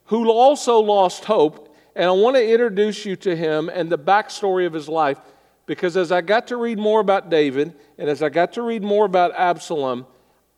who 0.06 0.30
also 0.30 0.80
lost 0.80 1.26
hope. 1.26 1.76
And 1.96 2.06
I 2.06 2.12
want 2.12 2.36
to 2.36 2.52
introduce 2.52 3.06
you 3.06 3.16
to 3.18 3.36
him 3.36 3.70
and 3.70 3.90
the 3.90 3.98
backstory 3.98 4.66
of 4.66 4.74
his 4.74 4.90
life, 4.90 5.20
because 5.66 5.96
as 5.96 6.12
I 6.12 6.22
got 6.22 6.48
to 6.48 6.58
read 6.58 6.78
more 6.78 7.00
about 7.00 7.30
David 7.30 7.74
and 7.98 8.10
as 8.10 8.24
I 8.24 8.30
got 8.30 8.54
to 8.54 8.64
read 8.64 8.84
more 8.84 9.06
about 9.06 9.34
Absalom, 9.36 10.06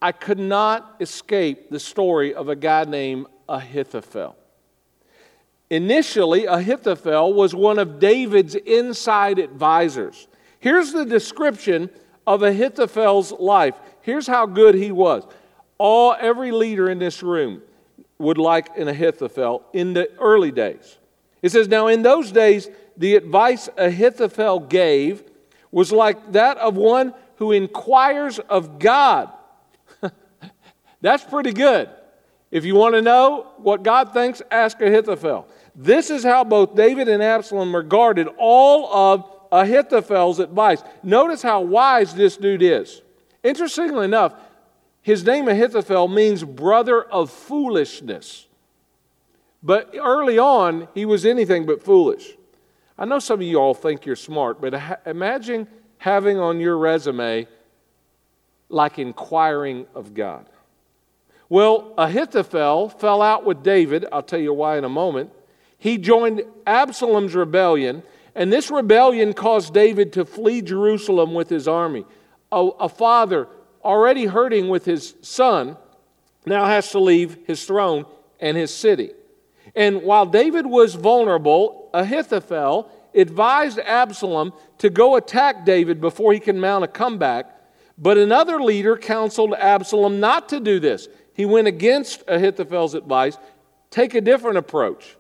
I 0.01 0.11
could 0.11 0.39
not 0.39 0.95
escape 0.99 1.69
the 1.69 1.79
story 1.79 2.33
of 2.33 2.49
a 2.49 2.55
guy 2.55 2.85
named 2.85 3.27
Ahithophel. 3.49 4.35
Initially, 5.69 6.45
Ahithophel 6.45 7.33
was 7.33 7.55
one 7.55 7.79
of 7.79 7.99
David's 7.99 8.55
inside 8.55 9.39
advisors. 9.39 10.27
Here's 10.59 10.91
the 10.91 11.05
description 11.05 11.89
of 12.27 12.43
Ahithophel's 12.43 13.31
life. 13.31 13.75
Here's 14.01 14.27
how 14.27 14.45
good 14.45 14.75
he 14.75 14.91
was. 14.91 15.25
All 15.77 16.15
every 16.19 16.51
leader 16.51 16.89
in 16.89 16.99
this 16.99 17.23
room 17.23 17.61
would 18.17 18.37
like 18.37 18.77
an 18.77 18.87
Ahithophel 18.87 19.63
in 19.73 19.93
the 19.93 20.09
early 20.19 20.51
days. 20.51 20.97
It 21.41 21.51
says, 21.51 21.67
Now 21.67 21.87
in 21.87 22.01
those 22.01 22.31
days, 22.31 22.69
the 22.97 23.15
advice 23.15 23.67
Ahithophel 23.77 24.61
gave 24.61 25.23
was 25.71 25.91
like 25.91 26.31
that 26.31 26.57
of 26.57 26.77
one 26.77 27.13
who 27.37 27.51
inquires 27.51 28.39
of 28.39 28.79
God. 28.79 29.31
That's 31.01 31.23
pretty 31.23 31.51
good. 31.51 31.89
If 32.51 32.65
you 32.65 32.75
want 32.75 32.95
to 32.95 33.01
know 33.01 33.47
what 33.57 33.83
God 33.83 34.13
thinks, 34.13 34.41
ask 34.51 34.79
Ahithophel. 34.81 35.47
This 35.75 36.09
is 36.09 36.23
how 36.23 36.43
both 36.43 36.75
David 36.75 37.07
and 37.07 37.21
Absalom 37.21 37.75
regarded 37.75 38.27
all 38.37 38.93
of 38.93 39.29
Ahithophel's 39.51 40.39
advice. 40.39 40.81
Notice 41.03 41.41
how 41.41 41.61
wise 41.61 42.13
this 42.13 42.37
dude 42.37 42.61
is. 42.61 43.01
Interestingly 43.43 44.05
enough, 44.05 44.33
his 45.01 45.23
name 45.23 45.47
Ahithophel 45.47 46.07
means 46.07 46.43
brother 46.43 47.03
of 47.03 47.29
foolishness. 47.29 48.47
But 49.61 49.95
early 49.99 50.39
on, 50.39 50.87
he 50.93 51.05
was 51.05 51.25
anything 51.25 51.65
but 51.65 51.83
foolish. 51.83 52.35
I 52.97 53.05
know 53.05 53.19
some 53.19 53.39
of 53.39 53.45
you 53.45 53.57
all 53.57 53.73
think 53.73 54.05
you're 54.05 54.15
smart, 54.15 54.61
but 54.61 55.01
imagine 55.05 55.67
having 55.97 56.39
on 56.39 56.59
your 56.59 56.77
resume 56.77 57.47
like 58.69 58.99
inquiring 58.99 59.85
of 59.93 60.13
God. 60.13 60.47
Well, 61.49 61.93
Ahithophel 61.97 62.89
fell 62.89 63.21
out 63.21 63.45
with 63.45 63.63
David. 63.63 64.05
I'll 64.11 64.23
tell 64.23 64.39
you 64.39 64.53
why 64.53 64.77
in 64.77 64.83
a 64.83 64.89
moment. 64.89 65.31
He 65.77 65.97
joined 65.97 66.43
Absalom's 66.65 67.35
rebellion 67.35 68.03
and 68.35 68.51
this 68.51 68.69
rebellion 68.69 69.33
caused 69.33 69.73
David 69.73 70.13
to 70.13 70.25
flee 70.25 70.61
Jerusalem 70.61 71.33
with 71.33 71.49
his 71.49 71.67
army. 71.69 72.05
A, 72.51 72.57
a, 72.57 72.89
father 72.89 73.47
already 73.83 74.25
hurting 74.25 74.67
with 74.67 74.83
his 74.83 75.15
son 75.21 75.77
now 76.45 76.65
has 76.65 76.91
to 76.91 76.99
leave 76.99 77.37
his 77.47 77.63
throne 77.63 78.05
and 78.41 78.57
his 78.57 78.73
city. 78.73 79.11
And 79.73 80.03
while 80.03 80.25
David 80.25 80.65
was 80.65 80.95
vulnerable, 80.95 81.89
Ahithophel 81.93 82.91
advised 83.13 83.79
Absalom 83.79 84.53
to 84.79 84.89
go 84.89 85.15
attack 85.15 85.65
David 85.65 86.01
before 86.01 86.33
he 86.33 86.39
can 86.39 86.59
mount 86.59 86.83
a 86.83 86.89
comeback. 86.89 87.49
But 87.97 88.17
another 88.17 88.61
leader 88.61 88.97
counseled 88.97 89.53
Absalom 89.53 90.19
not 90.19 90.49
to 90.49 90.59
do 90.59 90.81
this. 90.81 91.07
He 91.35 91.45
went 91.45 91.67
against 91.67 92.23
Ahithophel's 92.27 92.95
advice, 92.95 93.37
take 93.91 94.15
a 94.15 94.21
different 94.21 94.57
approach. 94.57 95.17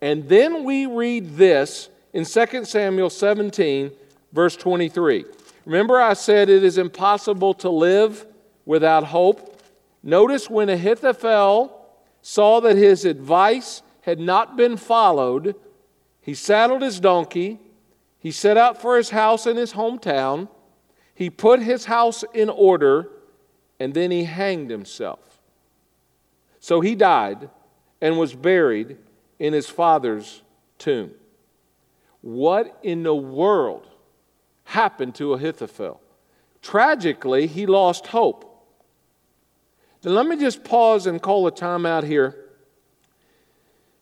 And 0.00 0.28
then 0.28 0.64
we 0.64 0.86
read 0.86 1.36
this 1.36 1.90
in 2.14 2.24
2 2.24 2.64
Samuel 2.64 3.10
17, 3.10 3.92
verse 4.32 4.56
23. 4.56 5.26
Remember, 5.66 6.00
I 6.00 6.14
said 6.14 6.48
it 6.48 6.64
is 6.64 6.78
impossible 6.78 7.52
to 7.54 7.68
live 7.68 8.26
without 8.64 9.04
hope? 9.04 9.60
Notice 10.02 10.48
when 10.48 10.70
Ahithophel 10.70 11.86
saw 12.22 12.60
that 12.60 12.78
his 12.78 13.04
advice 13.04 13.82
had 14.00 14.18
not 14.18 14.56
been 14.56 14.78
followed, 14.78 15.54
he 16.22 16.32
saddled 16.32 16.80
his 16.80 16.98
donkey, 16.98 17.58
He 18.18 18.30
set 18.30 18.56
out 18.56 18.80
for 18.80 18.96
his 18.96 19.10
house 19.10 19.46
in 19.46 19.56
his 19.56 19.74
hometown. 19.74 20.48
He 21.14 21.28
put 21.28 21.60
his 21.60 21.84
house 21.84 22.24
in 22.32 22.48
order, 22.48 23.10
and 23.78 23.92
then 23.92 24.10
he 24.10 24.24
hanged 24.24 24.70
himself. 24.70 25.27
So 26.60 26.80
he 26.80 26.94
died 26.94 27.50
and 28.00 28.18
was 28.18 28.34
buried 28.34 28.96
in 29.38 29.52
his 29.52 29.68
father's 29.68 30.42
tomb. 30.78 31.12
What 32.20 32.78
in 32.82 33.02
the 33.02 33.14
world 33.14 33.86
happened 34.64 35.14
to 35.16 35.34
Ahithophel? 35.34 36.00
Tragically, 36.62 37.46
he 37.46 37.66
lost 37.66 38.08
hope. 38.08 38.44
Now, 40.04 40.12
let 40.12 40.26
me 40.26 40.36
just 40.36 40.64
pause 40.64 41.06
and 41.06 41.20
call 41.20 41.46
a 41.46 41.50
time 41.50 41.86
out 41.86 42.04
here 42.04 42.36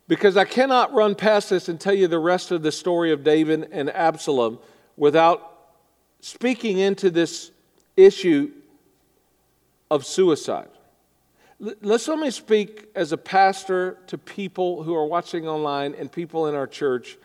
because 0.09 0.37
I 0.37 0.45
cannot 0.45 0.93
run 0.93 1.15
past 1.15 1.51
this 1.51 1.69
and 1.69 1.81
tell 1.81 1.95
you 1.95 2.07
the 2.07 2.19
rest 2.19 2.51
of 2.51 2.63
the 2.63 2.73
story 2.73 3.13
of 3.13 3.25
David 3.25 3.69
and 3.73 3.91
Absalom 3.91 4.59
without 4.97 5.53
speaking 6.21 6.79
into 6.79 7.11
this 7.11 7.51
issue 7.97 8.51
of 9.91 10.05
suicide. 10.05 10.69
Let's 11.59 12.07
let 12.07 12.19
me 12.19 12.31
speak 12.31 12.91
as 12.95 13.13
a 13.13 13.17
pastor 13.17 13.97
to 14.09 14.19
people 14.19 14.83
who 14.83 14.95
are 14.95 15.07
watching 15.07 15.49
online 15.49 15.95
and 15.95 16.13
people 16.13 16.49
in 16.49 16.55
our 16.55 16.67
church 16.67 17.17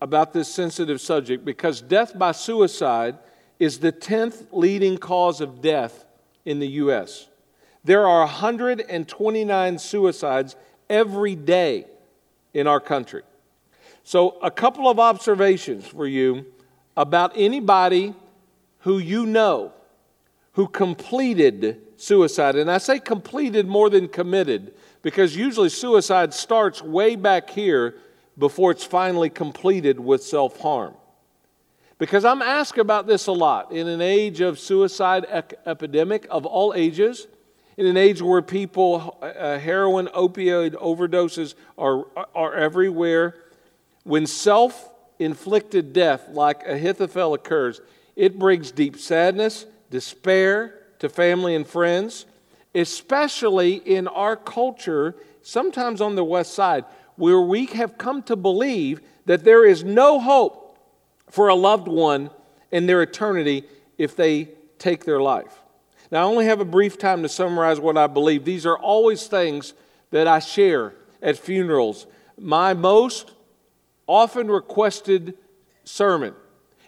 about 0.00 0.32
this 0.32 0.48
sensitive 0.52 0.98
subject 0.98 1.44
because 1.44 1.82
death 1.82 2.18
by 2.18 2.32
suicide 2.32 3.18
is 3.58 3.78
the 3.78 3.92
10th 3.92 4.46
leading 4.50 4.96
cause 4.96 5.42
of 5.42 5.60
death 5.60 6.06
in 6.46 6.58
the 6.58 6.68
U.S. 6.68 7.28
There 7.84 8.06
are 8.06 8.20
129 8.20 9.78
suicides 9.78 10.56
every 10.88 11.34
day 11.34 11.84
in 12.54 12.66
our 12.66 12.80
country. 12.80 13.24
So, 14.04 14.38
a 14.42 14.50
couple 14.50 14.88
of 14.88 14.98
observations 14.98 15.86
for 15.86 16.06
you 16.06 16.46
about 16.96 17.32
anybody 17.34 18.14
who 18.80 18.98
you 18.98 19.26
know 19.26 19.72
who 20.52 20.66
completed 20.66 21.82
suicide. 21.96 22.56
And 22.56 22.70
I 22.70 22.78
say 22.78 22.98
completed 22.98 23.66
more 23.66 23.90
than 23.90 24.08
committed 24.08 24.74
because 25.02 25.36
usually 25.36 25.68
suicide 25.68 26.34
starts 26.34 26.82
way 26.82 27.16
back 27.16 27.50
here 27.50 27.96
before 28.38 28.70
it's 28.70 28.84
finally 28.84 29.30
completed 29.30 29.98
with 29.98 30.22
self 30.22 30.60
harm. 30.60 30.94
Because 31.98 32.24
I'm 32.24 32.42
asked 32.42 32.78
about 32.78 33.06
this 33.06 33.26
a 33.26 33.32
lot 33.32 33.72
in 33.72 33.88
an 33.88 34.02
age 34.02 34.40
of 34.40 34.58
suicide 34.58 35.24
epidemic 35.64 36.26
of 36.30 36.44
all 36.44 36.74
ages, 36.74 37.26
in 37.78 37.86
an 37.86 37.96
age 37.96 38.20
where 38.20 38.42
people, 38.42 39.18
uh, 39.22 39.58
heroin, 39.58 40.08
opioid 40.08 40.72
overdoses 40.74 41.54
are, 41.78 42.04
are 42.34 42.54
everywhere. 42.54 43.34
When 44.04 44.26
self 44.26 44.90
inflicted 45.18 45.92
death 45.92 46.28
like 46.28 46.66
Ahithophel 46.66 47.32
occurs, 47.32 47.80
it 48.14 48.38
brings 48.38 48.70
deep 48.70 48.98
sadness, 48.98 49.64
despair 49.90 50.85
to 50.98 51.08
family 51.08 51.54
and 51.54 51.66
friends, 51.66 52.26
especially 52.74 53.74
in 53.74 54.08
our 54.08 54.36
culture, 54.36 55.14
sometimes 55.42 56.00
on 56.00 56.14
the 56.14 56.24
west 56.24 56.54
side, 56.54 56.84
where 57.16 57.40
we 57.40 57.66
have 57.66 57.98
come 57.98 58.22
to 58.24 58.36
believe 58.36 59.00
that 59.24 59.44
there 59.44 59.64
is 59.64 59.84
no 59.84 60.20
hope 60.20 60.78
for 61.30 61.48
a 61.48 61.54
loved 61.54 61.88
one 61.88 62.30
in 62.70 62.86
their 62.86 63.02
eternity 63.02 63.64
if 63.98 64.14
they 64.16 64.48
take 64.78 65.04
their 65.04 65.20
life. 65.20 65.62
Now, 66.10 66.20
I 66.20 66.24
only 66.24 66.44
have 66.44 66.60
a 66.60 66.64
brief 66.64 66.98
time 66.98 67.22
to 67.22 67.28
summarize 67.28 67.80
what 67.80 67.96
I 67.96 68.06
believe. 68.06 68.44
These 68.44 68.66
are 68.66 68.78
always 68.78 69.26
things 69.26 69.74
that 70.10 70.28
I 70.28 70.38
share 70.38 70.94
at 71.20 71.36
funerals. 71.36 72.06
My 72.38 72.74
most 72.74 73.32
often 74.06 74.48
requested 74.48 75.34
sermon 75.84 76.34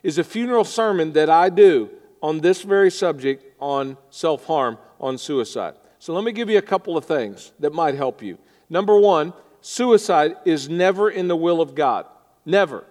is 0.03 0.19
a 0.19 0.25
funeral 0.25 0.65
sermon 0.65 1.12
that 1.15 1.29
I 1.29 1.49
do 1.49 1.91
on 2.23 2.41
this 2.41 2.62
very 2.62 2.91
subject 2.91 3.45
on 3.61 3.97
self 4.11 4.45
harm, 4.47 4.79
on 5.00 5.19
suicide. 5.19 5.75
So 5.99 6.12
let 6.15 6.25
me 6.25 6.33
give 6.33 6.49
you 6.49 6.59
a 6.59 6.63
couple 6.63 6.97
of 6.97 7.04
things 7.04 7.52
that 7.61 7.73
might 7.73 7.95
help 7.95 8.23
you. 8.23 8.39
Number 8.71 8.99
one, 8.99 9.32
suicide 9.61 10.37
is 10.45 10.69
never 10.69 11.11
in 11.11 11.28
the 11.28 11.37
will 11.37 11.61
of 11.61 11.75
God. 11.75 12.06
Never. 12.45 12.85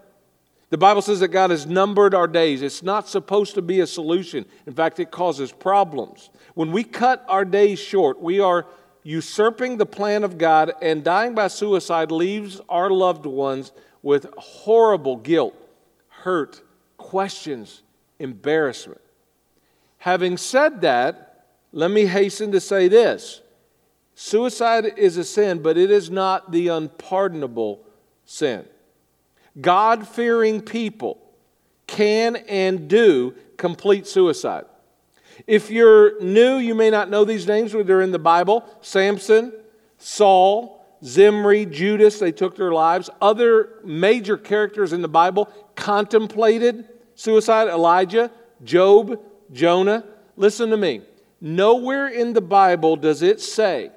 The 0.70 0.78
Bible 0.78 1.02
says 1.02 1.22
that 1.22 1.30
God 1.30 1.50
has 1.50 1.65
numbered 1.65 2.13
our 2.13 2.28
days. 2.28 2.62
It's 2.62 2.84
not 2.84 3.08
supposed 3.08 3.56
to 3.56 3.62
be 3.62 3.80
a 3.80 3.88
solution. 3.88 4.46
In 4.65 4.74
fact, 4.74 5.00
it 5.00 5.12
causes 5.12 5.52
problems. 5.52 6.30
When 6.56 6.74
we 6.74 6.84
cut 6.84 7.26
our 7.30 7.46
days 7.46 7.80
short, 7.80 8.22
we 8.22 8.41
are 8.41 8.65
usurping 9.04 9.78
the 9.78 9.86
plan 9.86 10.26
of 10.26 10.38
God, 10.38 10.74
and 10.82 11.02
dying 11.02 11.34
by 11.34 11.48
suicide 11.48 12.12
leaves 12.12 12.60
our 12.68 12.89
loved 12.89 13.26
ones 13.26 13.72
with 14.02 14.26
horrible 14.38 15.15
guilt, 15.15 15.56
hurt, 16.10 16.62
questions, 16.98 17.84
embarrassment. 18.20 19.00
Having 20.08 20.38
said 20.38 20.80
that, 20.84 21.48
let 21.74 21.91
me 21.91 22.06
hasten 22.06 22.54
to 22.54 22.62
say 22.62 22.88
this 22.88 23.41
suicide 24.15 24.86
is 24.96 25.17
a 25.17 25.24
sin, 25.26 25.62
but 25.62 25.78
it 25.78 25.91
is 25.91 26.10
not 26.10 26.50
the 26.50 26.70
unpardonable 26.70 27.84
sin. 28.24 28.63
God 29.60 30.08
fearing 30.08 30.62
people 30.62 31.20
can 31.88 32.38
and 32.38 32.88
do 32.88 33.36
complete 33.58 34.08
suicide. 34.08 34.63
If 35.46 35.70
you're 35.70 36.17
new, 36.22 36.56
you 36.56 36.74
may 36.74 36.89
not 36.89 37.10
know 37.10 37.26
these 37.26 37.46
names, 37.46 37.74
but 37.74 37.86
they're 37.86 38.00
in 38.00 38.12
the 38.12 38.17
Bible 38.17 38.63
Samson, 38.80 39.52
Saul, 39.98 40.86
Zimri, 41.04 41.65
Judas, 41.65 42.17
they 42.17 42.32
took 42.32 42.56
their 42.56 42.72
lives. 42.72 43.10
Other 43.22 43.82
major 43.84 44.38
characters 44.38 44.93
in 44.93 45.02
the 45.02 45.10
Bible 45.10 45.50
contemplated 45.76 46.88
suicide 47.15 47.67
Elijah, 47.67 48.32
Job, 48.63 49.20
Jonah. 49.52 50.04
Listen 50.36 50.70
to 50.70 50.78
me. 50.78 51.02
Nowhere 51.40 52.08
in 52.08 52.34
the 52.34 52.42
Bible 52.42 52.96
does 52.96 53.22
it 53.22 53.40
say 53.42 53.92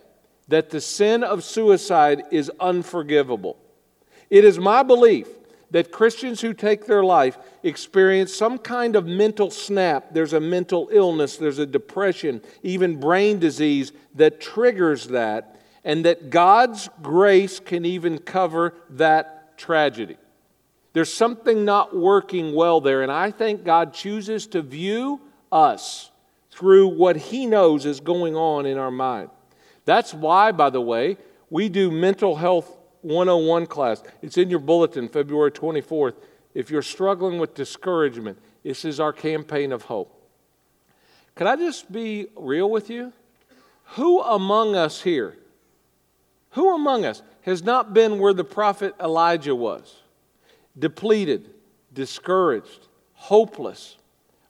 that 0.49 0.71
the 0.71 0.81
sin 0.81 1.23
of 1.23 1.45
suicide 1.45 2.23
is 2.31 2.51
unforgivable. 2.61 3.57
It 4.29 4.45
is 4.45 4.59
my 4.59 4.83
belief 4.83 5.29
that 5.71 5.93
Christians 5.93 6.41
who 6.41 6.53
take 6.53 6.87
their 6.87 7.05
life 7.05 7.39
experience 7.63 8.35
some 8.35 8.59
kind 8.59 8.97
of 8.97 9.07
mental 9.07 9.51
snap. 9.51 10.13
There's 10.13 10.33
a 10.33 10.41
mental 10.41 10.89
illness, 10.93 11.37
there's 11.37 11.59
a 11.59 11.67
depression, 11.67 12.43
even 12.63 12.99
brain 12.99 13.39
disease 13.39 13.93
that 14.17 14.41
triggers 14.41 15.09
that, 15.09 15.61
and 15.85 16.05
that 16.05 16.31
God's 16.31 16.89
grace 17.01 17.61
can 17.61 17.85
even 17.85 18.19
cover 18.19 18.75
that 18.91 19.57
tragedy. 19.57 20.17
There's 20.93 21.13
something 21.13 21.65
not 21.65 21.97
working 21.97 22.55
well 22.55 22.81
there, 22.81 23.03
and 23.03 23.13
I 23.13 23.31
think 23.31 23.65
God 23.65 23.95
chooses 23.95 24.49
to 24.49 24.63
view 24.63 25.21
us 25.51 26.11
through 26.51 26.89
what 26.89 27.17
He 27.17 27.47
knows 27.47 27.87
is 27.87 28.01
going 28.01 28.37
on 28.37 28.67
in 28.67 28.79
our 28.79 28.91
mind. 28.91 29.31
That's 29.85 30.13
why, 30.13 30.53
by 30.53 30.71
the 30.71 30.81
way, 30.81 31.17
we 31.49 31.69
do 31.69 31.91
mental 31.91 32.37
health 32.37 32.77
101 33.03 33.67
class. 33.67 34.03
It's 34.23 34.37
in 34.37 34.51
your 34.51 34.59
bulletin, 34.59 35.09
February 35.09 35.51
24th. 35.51 36.15
If 36.55 36.71
you're 36.71 36.83
struggling 36.83 37.39
with 37.39 37.55
discouragement, 37.55 38.39
this 38.63 38.85
is 38.85 39.01
our 39.01 39.13
campaign 39.13 39.73
of 39.73 39.83
hope. 39.83 40.17
Can 41.35 41.47
I 41.47 41.57
just 41.57 41.91
be 41.91 42.27
real 42.37 42.71
with 42.71 42.91
you? 42.91 43.13
Who 43.95 44.21
among 44.21 44.77
us 44.77 45.03
here, 45.03 45.37
who 46.51 46.75
among 46.75 47.05
us 47.05 47.23
has 47.43 47.63
not 47.63 47.95
been 47.95 48.19
where 48.19 48.35
the 48.35 48.45
prophet 48.45 48.95
Elijah 49.01 49.55
was? 49.55 49.97
Depleted, 50.79 51.51
discouraged, 51.93 52.87
hopeless, 53.15 53.97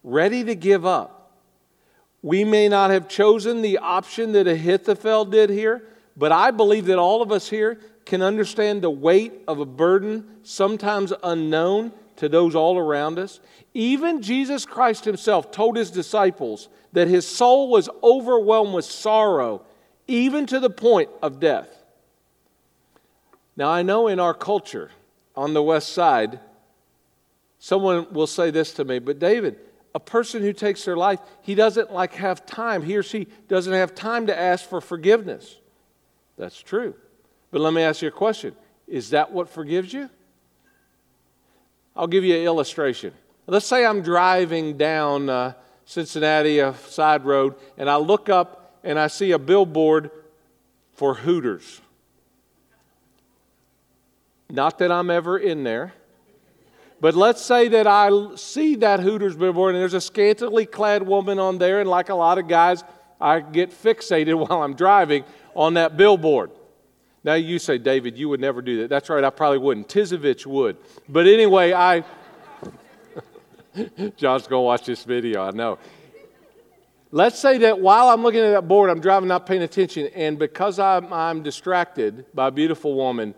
ready 0.03 0.45
to 0.45 0.55
give 0.55 0.87
up. 0.87 1.33
We 2.23 2.45
may 2.45 2.69
not 2.69 2.91
have 2.91 3.09
chosen 3.09 3.63
the 3.63 3.79
option 3.79 4.33
that 4.33 4.47
Ahithophel 4.47 5.25
did 5.27 5.51
here, 5.51 5.83
but 6.17 6.33
I 6.33 6.51
believe 6.51 6.87
that 6.87 6.99
all 6.99 7.23
of 7.23 7.33
us 7.33 7.49
here 7.49 7.79
can 8.05 8.23
understand 8.23 8.83
the 8.83 8.91
weight 8.91 9.33
of 9.49 9.59
a 9.59 9.65
burden, 9.65 10.27
sometimes 10.43 11.13
unknown 11.23 11.93
to 12.17 12.29
those 12.29 12.55
all 12.55 12.77
around 12.77 13.19
us. 13.19 13.41
Even 13.73 14.21
Jesus 14.21 14.67
Christ 14.67 15.05
himself 15.05 15.51
told 15.51 15.77
his 15.77 15.91
disciples 15.91 16.69
that 16.93 17.09
his 17.09 17.27
soul 17.27 17.71
was 17.71 17.89
overwhelmed 18.03 18.75
with 18.75 18.85
sorrow, 18.85 19.63
even 20.07 20.45
to 20.47 20.61
the 20.61 20.71
point 20.71 21.09
of 21.23 21.41
death. 21.41 21.69
Now, 23.57 23.71
I 23.71 23.83
know 23.83 24.09
in 24.09 24.21
our 24.21 24.35
culture 24.35 24.91
on 25.37 25.55
the 25.55 25.63
west 25.63 25.93
side, 25.93 26.41
someone 27.59 28.13
will 28.13 28.27
say 28.27 28.51
this 28.51 28.73
to 28.75 28.85
me, 28.85 28.99
but 28.99 29.19
David, 29.19 29.59
a 29.94 30.00
person 30.00 30.42
who 30.42 30.53
takes 30.53 30.85
their 30.85 30.96
life, 30.96 31.20
he 31.42 31.55
doesn't 31.55 31.92
like 31.92 32.14
have 32.14 32.46
time. 32.46 32.83
He 32.83 32.96
or 32.96 33.03
she 33.03 33.26
doesn't 33.48 33.72
have 33.72 33.94
time 33.94 34.26
to 34.29 34.38
ask 34.38 34.68
for 34.68 34.81
forgiveness. 34.81 35.57
That's 36.38 36.61
true. 36.61 36.94
But 37.50 37.61
let 37.61 37.72
me 37.72 37.83
ask 37.83 38.03
you 38.03 38.09
a 38.09 38.12
question 38.12 38.55
Is 38.87 39.11
that 39.11 39.33
what 39.33 39.48
forgives 39.48 39.92
you? 39.92 40.09
I'll 41.96 42.07
give 42.07 42.24
you 42.24 42.37
an 42.37 42.44
illustration. 42.44 43.12
Let's 43.46 43.66
say 43.66 43.85
I'm 43.85 44.03
driving 44.03 44.76
down 44.76 45.29
uh, 45.29 45.55
Cincinnati, 45.85 46.61
a 46.61 46.74
side 46.74 47.24
road, 47.24 47.57
and 47.76 47.90
I 47.90 47.96
look 47.96 48.29
up 48.29 48.79
and 48.85 48.98
I 48.98 49.09
see 49.09 49.33
a 49.33 49.38
billboard 49.38 50.11
for 50.92 51.14
Hooters. 51.14 51.81
Not 54.48 54.79
that 54.79 54.92
I'm 54.92 55.11
ever 55.11 55.37
in 55.37 55.64
there, 55.64 55.92
But 57.01 57.15
let's 57.15 57.43
say 57.43 57.69
that 57.69 57.87
I 57.87 58.11
see 58.37 58.77
that 58.77 59.01
Hooters 59.01 59.37
billboard 59.37 59.75
and 59.75 59.81
there's 59.81 59.95
a 59.95 60.01
scantily 60.01 60.67
clad 60.67 61.03
woman 61.03 61.39
on 61.39 61.59
there, 61.59 61.81
and 61.81 61.89
like 61.89 62.11
a 62.11 62.15
lot 62.15 62.39
of 62.39 62.47
guys, 62.47 62.85
I 63.21 63.41
get 63.41 63.71
fixated 63.71 64.35
while 64.49 64.63
I'm 64.63 64.75
driving 64.75 65.25
on 65.55 65.75
that 65.75 65.97
billboard. 65.97 66.51
Now 67.23 67.35
you 67.35 67.59
say, 67.59 67.79
David, 67.79 68.17
you 68.17 68.29
would 68.29 68.41
never 68.41 68.63
do 68.63 68.81
that. 68.81 68.89
That's 68.89 69.09
right, 69.11 69.23
I 69.23 69.31
probably 69.31 69.59
wouldn't. 69.59 69.89
Tizovich 69.89 70.47
would. 70.47 70.77
But 71.09 71.27
anyway, 71.27 71.73
I. 71.73 72.05
John's 74.17 74.47
going 74.47 74.61
to 74.61 74.65
watch 74.65 74.85
this 74.85 75.05
video, 75.05 75.43
I 75.43 75.51
know. 75.51 75.79
Let's 77.13 77.39
say 77.39 77.59
that 77.59 77.81
while 77.81 78.09
I'm 78.09 78.23
looking 78.23 78.41
at 78.41 78.53
that 78.53 78.69
board, 78.69 78.89
I'm 78.89 79.01
driving, 79.01 79.29
not 79.29 79.45
paying 79.45 79.63
attention, 79.63 80.09
and 80.15 80.39
because 80.39 80.79
I'm, 80.79 81.13
I'm 81.13 81.43
distracted 81.43 82.25
by 82.35 82.49
a 82.49 82.51
beautiful 82.51 82.95
woman, 82.95 83.35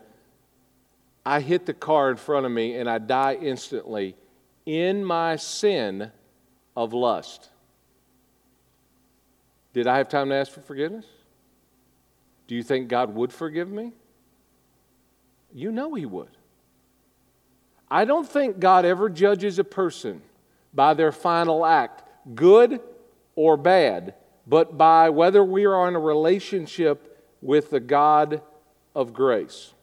I 1.25 1.39
hit 1.39 1.65
the 1.65 1.73
car 1.73 2.11
in 2.11 2.17
front 2.17 2.45
of 2.45 2.51
me 2.51 2.75
and 2.75 2.89
I 2.89 2.97
die 2.97 3.37
instantly 3.41 4.15
in 4.65 5.03
my 5.03 5.35
sin 5.35 6.11
of 6.75 6.93
lust. 6.93 7.49
Did 9.73 9.87
I 9.87 9.97
have 9.97 10.09
time 10.09 10.29
to 10.29 10.35
ask 10.35 10.51
for 10.51 10.61
forgiveness? 10.61 11.05
Do 12.47 12.55
you 12.55 12.63
think 12.63 12.87
God 12.87 13.15
would 13.15 13.31
forgive 13.31 13.69
me? 13.69 13.93
You 15.53 15.71
know 15.71 15.93
He 15.93 16.05
would. 16.05 16.29
I 17.89 18.05
don't 18.05 18.27
think 18.27 18.59
God 18.59 18.85
ever 18.85 19.09
judges 19.09 19.59
a 19.59 19.63
person 19.63 20.21
by 20.73 20.93
their 20.93 21.11
final 21.11 21.65
act, 21.65 22.03
good 22.35 22.81
or 23.35 23.55
bad, 23.55 24.15
but 24.47 24.77
by 24.77 25.09
whether 25.09 25.43
we 25.43 25.65
are 25.65 25.87
in 25.87 25.95
a 25.95 25.99
relationship 25.99 27.31
with 27.41 27.69
the 27.69 27.79
God 27.79 28.41
of 28.95 29.13
grace. 29.13 29.73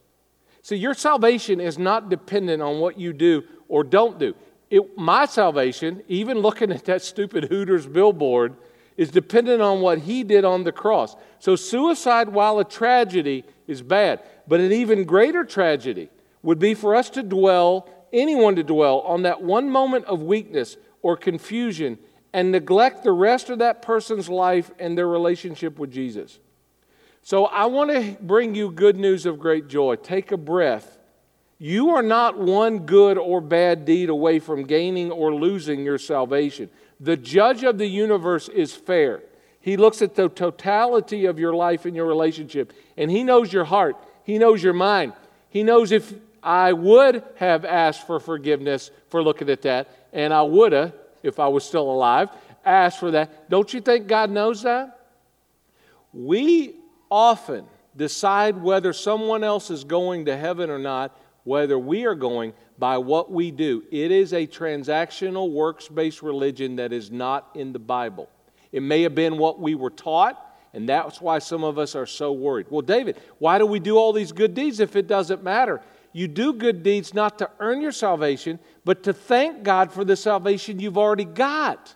See, 0.62 0.76
your 0.76 0.94
salvation 0.94 1.60
is 1.60 1.78
not 1.78 2.10
dependent 2.10 2.62
on 2.62 2.80
what 2.80 2.98
you 2.98 3.12
do 3.12 3.44
or 3.68 3.84
don't 3.84 4.18
do. 4.18 4.34
It, 4.68 4.96
my 4.96 5.26
salvation, 5.26 6.02
even 6.06 6.38
looking 6.38 6.70
at 6.70 6.84
that 6.84 7.02
stupid 7.02 7.44
Hooters 7.44 7.86
billboard, 7.86 8.56
is 8.96 9.10
dependent 9.10 9.62
on 9.62 9.80
what 9.80 9.98
he 10.00 10.22
did 10.22 10.44
on 10.44 10.62
the 10.64 10.72
cross. 10.72 11.16
So, 11.38 11.56
suicide, 11.56 12.28
while 12.28 12.58
a 12.58 12.64
tragedy, 12.64 13.44
is 13.66 13.82
bad. 13.82 14.20
But 14.46 14.60
an 14.60 14.72
even 14.72 15.04
greater 15.04 15.44
tragedy 15.44 16.10
would 16.42 16.58
be 16.58 16.74
for 16.74 16.94
us 16.94 17.08
to 17.10 17.22
dwell, 17.22 17.88
anyone 18.12 18.56
to 18.56 18.62
dwell, 18.62 19.00
on 19.00 19.22
that 19.22 19.42
one 19.42 19.70
moment 19.70 20.04
of 20.04 20.22
weakness 20.22 20.76
or 21.02 21.16
confusion 21.16 21.98
and 22.32 22.52
neglect 22.52 23.02
the 23.02 23.12
rest 23.12 23.50
of 23.50 23.58
that 23.58 23.82
person's 23.82 24.28
life 24.28 24.70
and 24.78 24.96
their 24.96 25.08
relationship 25.08 25.78
with 25.78 25.90
Jesus. 25.90 26.38
So 27.22 27.46
I 27.46 27.66
want 27.66 27.90
to 27.90 28.16
bring 28.22 28.54
you 28.54 28.70
good 28.70 28.96
news 28.96 29.26
of 29.26 29.38
great 29.38 29.68
joy. 29.68 29.96
Take 29.96 30.32
a 30.32 30.36
breath. 30.36 30.98
You 31.58 31.90
are 31.90 32.02
not 32.02 32.38
one 32.38 32.80
good 32.80 33.18
or 33.18 33.40
bad 33.40 33.84
deed 33.84 34.08
away 34.08 34.38
from 34.38 34.64
gaining 34.64 35.10
or 35.10 35.34
losing 35.34 35.84
your 35.84 35.98
salvation. 35.98 36.70
The 36.98 37.16
judge 37.16 37.64
of 37.64 37.76
the 37.76 37.86
universe 37.86 38.48
is 38.48 38.74
fair. 38.74 39.22
He 39.60 39.76
looks 39.76 40.00
at 40.00 40.14
the 40.14 40.30
totality 40.30 41.26
of 41.26 41.38
your 41.38 41.52
life 41.52 41.84
and 41.84 41.94
your 41.94 42.06
relationship, 42.06 42.72
and 42.96 43.10
he 43.10 43.22
knows 43.22 43.52
your 43.52 43.64
heart. 43.64 43.96
He 44.24 44.38
knows 44.38 44.62
your 44.62 44.72
mind. 44.72 45.12
He 45.50 45.62
knows 45.62 45.92
if 45.92 46.14
I 46.42 46.72
would 46.72 47.22
have 47.36 47.66
asked 47.66 48.06
for 48.06 48.20
forgiveness 48.20 48.90
for 49.10 49.22
looking 49.22 49.50
at 49.50 49.60
that, 49.62 49.88
and 50.14 50.32
I 50.32 50.40
would 50.40 50.72
have, 50.72 50.94
if 51.22 51.38
I 51.38 51.48
was 51.48 51.64
still 51.64 51.90
alive, 51.90 52.30
asked 52.64 53.00
for 53.00 53.10
that. 53.10 53.50
Don't 53.50 53.72
you 53.74 53.82
think 53.82 54.06
God 54.06 54.30
knows 54.30 54.62
that? 54.62 55.08
We 56.14 56.79
often 57.10 57.66
decide 57.96 58.62
whether 58.62 58.92
someone 58.92 59.44
else 59.44 59.70
is 59.70 59.84
going 59.84 60.26
to 60.26 60.36
heaven 60.36 60.70
or 60.70 60.78
not, 60.78 61.18
whether 61.44 61.78
we 61.78 62.04
are 62.04 62.14
going 62.14 62.52
by 62.78 62.98
what 62.98 63.30
we 63.30 63.50
do. 63.50 63.82
It 63.90 64.10
is 64.10 64.32
a 64.32 64.46
transactional, 64.46 65.50
works 65.50 65.88
based 65.88 66.22
religion 66.22 66.76
that 66.76 66.92
is 66.92 67.10
not 67.10 67.50
in 67.54 67.72
the 67.72 67.78
Bible. 67.78 68.28
It 68.72 68.82
may 68.82 69.02
have 69.02 69.14
been 69.14 69.36
what 69.38 69.58
we 69.58 69.74
were 69.74 69.90
taught, 69.90 70.56
and 70.72 70.88
that's 70.88 71.20
why 71.20 71.40
some 71.40 71.64
of 71.64 71.78
us 71.78 71.94
are 71.96 72.06
so 72.06 72.32
worried. 72.32 72.66
Well, 72.70 72.82
David, 72.82 73.16
why 73.38 73.58
do 73.58 73.66
we 73.66 73.80
do 73.80 73.96
all 73.96 74.12
these 74.12 74.32
good 74.32 74.54
deeds 74.54 74.80
if 74.80 74.94
it 74.94 75.06
doesn't 75.08 75.42
matter? 75.42 75.80
You 76.12 76.28
do 76.28 76.52
good 76.52 76.82
deeds 76.82 77.14
not 77.14 77.38
to 77.38 77.50
earn 77.58 77.80
your 77.80 77.92
salvation, 77.92 78.58
but 78.84 79.02
to 79.04 79.12
thank 79.12 79.62
God 79.62 79.92
for 79.92 80.04
the 80.04 80.16
salvation 80.16 80.80
you've 80.80 80.98
already 80.98 81.24
got. 81.24 81.94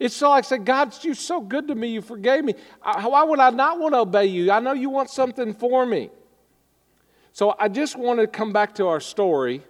It's 0.00 0.16
so 0.16 0.30
like 0.30 0.44
said, 0.44 0.64
God, 0.64 0.92
you're 1.02 1.14
so 1.14 1.40
good 1.40 1.68
to 1.68 1.76
me, 1.76 1.88
you 1.88 2.02
forgave 2.02 2.44
me. 2.44 2.54
Why 2.82 3.22
would 3.22 3.38
I 3.38 3.50
not 3.50 3.78
want 3.78 3.94
to 3.94 4.00
obey 4.00 4.26
you? 4.26 4.50
I 4.50 4.58
know 4.58 4.72
you 4.72 4.90
want 4.90 5.10
something 5.10 5.54
for 5.54 5.86
me. 5.86 6.10
So 7.32 7.54
I 7.56 7.68
just 7.68 7.96
want 7.96 8.18
to 8.18 8.26
come 8.26 8.52
back 8.52 8.74
to 8.76 8.88
our 8.88 9.00
story 9.00 9.62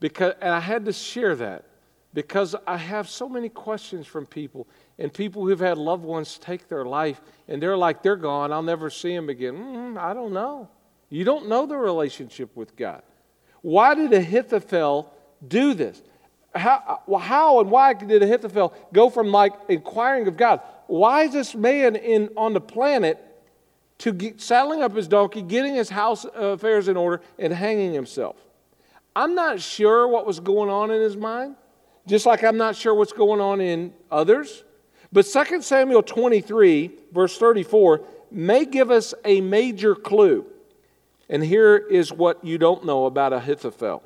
because 0.00 0.34
and 0.42 0.52
I 0.52 0.60
had 0.60 0.84
to 0.84 0.92
share 0.92 1.34
that 1.36 1.64
because 2.12 2.56
I 2.66 2.76
have 2.76 3.08
so 3.08 3.28
many 3.28 3.48
questions 3.48 4.06
from 4.06 4.26
people 4.26 4.66
and 4.98 5.12
people 5.12 5.46
who've 5.46 5.60
had 5.60 5.78
loved 5.78 6.04
ones 6.04 6.38
take 6.38 6.68
their 6.68 6.84
life 6.84 7.20
and 7.48 7.62
they're 7.62 7.76
like 7.76 8.02
they're 8.02 8.16
gone 8.16 8.52
i'll 8.52 8.62
never 8.62 8.90
see 8.90 9.14
them 9.14 9.28
again 9.28 9.54
mm, 9.54 9.98
i 9.98 10.12
don't 10.12 10.32
know 10.32 10.68
you 11.08 11.24
don't 11.24 11.48
know 11.48 11.66
the 11.66 11.76
relationship 11.76 12.54
with 12.56 12.76
god 12.76 13.02
why 13.62 13.94
did 13.94 14.12
ahithophel 14.12 15.12
do 15.46 15.74
this 15.74 16.02
how, 16.54 17.00
how 17.20 17.60
and 17.60 17.70
why 17.70 17.92
did 17.94 18.22
ahithophel 18.22 18.74
go 18.92 19.08
from 19.08 19.30
like 19.30 19.52
inquiring 19.68 20.26
of 20.26 20.36
god 20.36 20.60
why 20.86 21.22
is 21.22 21.32
this 21.32 21.54
man 21.54 21.94
in, 21.96 22.28
on 22.36 22.52
the 22.52 22.60
planet 22.60 23.24
to 23.98 24.12
get, 24.12 24.40
saddling 24.40 24.82
up 24.82 24.94
his 24.94 25.06
donkey 25.06 25.42
getting 25.42 25.74
his 25.74 25.88
house 25.88 26.24
affairs 26.34 26.88
in 26.88 26.96
order 26.96 27.22
and 27.38 27.52
hanging 27.52 27.92
himself 27.92 28.36
i'm 29.14 29.34
not 29.34 29.60
sure 29.60 30.08
what 30.08 30.26
was 30.26 30.40
going 30.40 30.68
on 30.68 30.90
in 30.90 31.00
his 31.00 31.16
mind 31.16 31.54
just 32.06 32.26
like 32.26 32.42
i'm 32.42 32.56
not 32.56 32.74
sure 32.74 32.94
what's 32.94 33.12
going 33.12 33.40
on 33.40 33.60
in 33.60 33.92
others 34.10 34.64
but 35.12 35.26
2 35.26 35.62
Samuel 35.62 36.02
23, 36.02 36.90
verse 37.12 37.36
34, 37.36 38.02
may 38.30 38.64
give 38.64 38.90
us 38.90 39.12
a 39.24 39.40
major 39.40 39.94
clue. 39.94 40.46
And 41.28 41.42
here 41.42 41.76
is 41.76 42.12
what 42.12 42.44
you 42.44 42.58
don't 42.58 42.84
know 42.84 43.06
about 43.06 43.32
Ahithophel. 43.32 44.02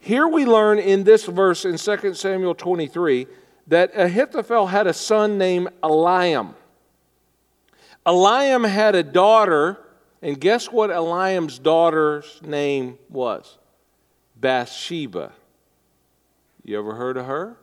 Here 0.00 0.26
we 0.26 0.46
learn 0.46 0.78
in 0.78 1.04
this 1.04 1.26
verse 1.26 1.66
in 1.66 1.76
2 1.76 2.14
Samuel 2.14 2.54
23 2.54 3.26
that 3.66 3.92
Ahithophel 3.94 4.66
had 4.66 4.86
a 4.86 4.94
son 4.94 5.36
named 5.36 5.68
Eliam. 5.82 6.54
Eliam 8.06 8.66
had 8.66 8.94
a 8.94 9.02
daughter, 9.02 9.78
and 10.22 10.40
guess 10.40 10.72
what 10.72 10.88
Eliam's 10.88 11.58
daughter's 11.58 12.40
name 12.42 12.98
was? 13.10 13.58
Bathsheba. 14.36 15.32
You 16.64 16.78
ever 16.78 16.94
heard 16.94 17.18
of 17.18 17.26
her? 17.26 17.56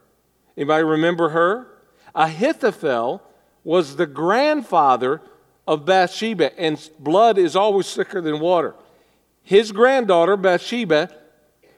Anybody 0.56 0.84
remember 0.84 1.30
her? 1.30 1.68
Ahithophel 2.14 3.24
was 3.64 3.96
the 3.96 4.06
grandfather 4.06 5.22
of 5.68 5.86
Bathsheba, 5.86 6.58
and 6.60 6.90
blood 7.00 7.40
is 7.40 7.56
always 7.56 7.92
thicker 7.94 8.22
than 8.22 8.40
water. 8.40 8.76
His 9.42 9.72
granddaughter, 9.72 10.38
Bathsheba, 10.38 11.10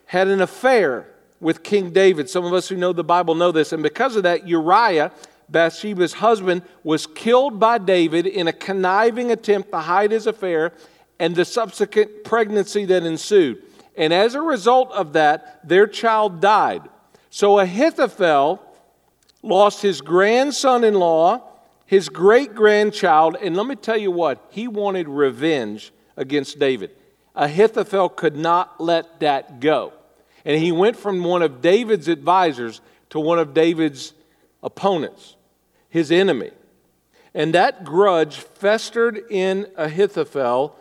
had 0.09 0.27
an 0.27 0.41
affair 0.41 1.05
with 1.39 1.61
King 1.61 1.91
David. 1.91 2.27
Some 2.31 2.43
of 2.43 2.51
us 2.51 2.67
who 2.67 2.75
know 2.75 2.93
the 2.93 3.03
Bible 3.03 3.35
know 3.35 3.51
this. 3.51 3.73
And 3.73 3.83
because 3.83 4.15
of 4.15 4.23
that, 4.23 4.47
Uriah, 4.47 5.11
Bathsheba's 5.49 6.13
husband, 6.13 6.63
was 6.83 7.05
killed 7.05 7.59
by 7.59 7.77
David 7.77 8.25
in 8.25 8.47
a 8.47 8.51
conniving 8.51 9.29
attempt 9.29 9.71
to 9.71 9.77
hide 9.77 10.09
his 10.09 10.25
affair 10.25 10.73
and 11.19 11.35
the 11.35 11.45
subsequent 11.45 12.23
pregnancy 12.23 12.85
that 12.85 13.03
ensued. 13.03 13.61
And 13.95 14.11
as 14.11 14.33
a 14.33 14.41
result 14.41 14.91
of 14.93 15.13
that, 15.13 15.59
their 15.69 15.85
child 15.85 16.41
died. 16.41 16.89
So 17.29 17.59
Ahithophel 17.59 18.63
lost 19.43 19.83
his 19.83 20.01
grandson 20.01 20.83
in 20.83 20.95
law, 20.95 21.43
his 21.85 22.09
great 22.09 22.55
grandchild, 22.55 23.37
and 23.39 23.55
let 23.55 23.67
me 23.67 23.75
tell 23.75 23.97
you 23.97 24.09
what, 24.09 24.43
he 24.49 24.67
wanted 24.67 25.07
revenge 25.07 25.93
against 26.17 26.57
David. 26.57 26.89
Ahithophel 27.35 28.09
could 28.09 28.35
not 28.35 28.81
let 28.81 29.19
that 29.19 29.59
go. 29.59 29.93
And 30.45 30.61
he 30.61 30.71
went 30.71 30.95
from 30.95 31.23
one 31.23 31.41
of 31.41 31.61
David's 31.61 32.07
advisors 32.07 32.81
to 33.09 33.19
one 33.19 33.39
of 33.39 33.53
David's 33.53 34.13
opponents, 34.63 35.35
his 35.89 36.11
enemy. 36.11 36.51
And 37.33 37.53
that 37.53 37.83
grudge 37.83 38.37
festered 38.37 39.21
in 39.29 39.67
Ahithophel 39.75 40.75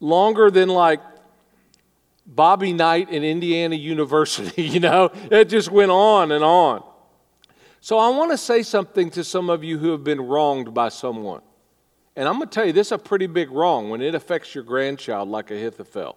longer 0.00 0.50
than 0.50 0.68
like 0.68 1.00
Bobby 2.26 2.72
Knight 2.72 3.10
in 3.10 3.24
Indiana 3.24 3.76
University, 3.76 4.62
you 4.62 4.80
know? 4.80 5.10
It 5.30 5.46
just 5.48 5.70
went 5.70 5.90
on 5.90 6.32
and 6.32 6.44
on. 6.44 6.82
So 7.80 7.98
I 7.98 8.10
want 8.10 8.30
to 8.30 8.38
say 8.38 8.62
something 8.62 9.10
to 9.10 9.24
some 9.24 9.50
of 9.50 9.64
you 9.64 9.78
who 9.78 9.90
have 9.90 10.04
been 10.04 10.20
wronged 10.20 10.72
by 10.72 10.88
someone. 10.88 11.42
And 12.14 12.28
I'm 12.28 12.36
going 12.36 12.48
to 12.48 12.54
tell 12.54 12.64
you, 12.64 12.72
this 12.72 12.88
is 12.88 12.92
a 12.92 12.98
pretty 12.98 13.26
big 13.26 13.50
wrong 13.50 13.90
when 13.90 14.00
it 14.02 14.14
affects 14.14 14.54
your 14.54 14.62
grandchild 14.62 15.28
like 15.28 15.50
Ahithophel. 15.50 16.16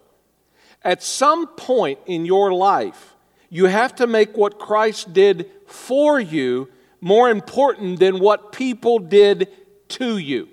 At 0.86 1.02
some 1.02 1.48
point 1.48 1.98
in 2.06 2.24
your 2.24 2.52
life, 2.52 3.16
you 3.50 3.64
have 3.64 3.96
to 3.96 4.06
make 4.06 4.36
what 4.36 4.60
Christ 4.60 5.12
did 5.12 5.50
for 5.66 6.20
you 6.20 6.68
more 7.00 7.28
important 7.28 7.98
than 7.98 8.20
what 8.20 8.52
people 8.52 9.00
did 9.00 9.48
to 9.88 10.16
you. 10.16 10.48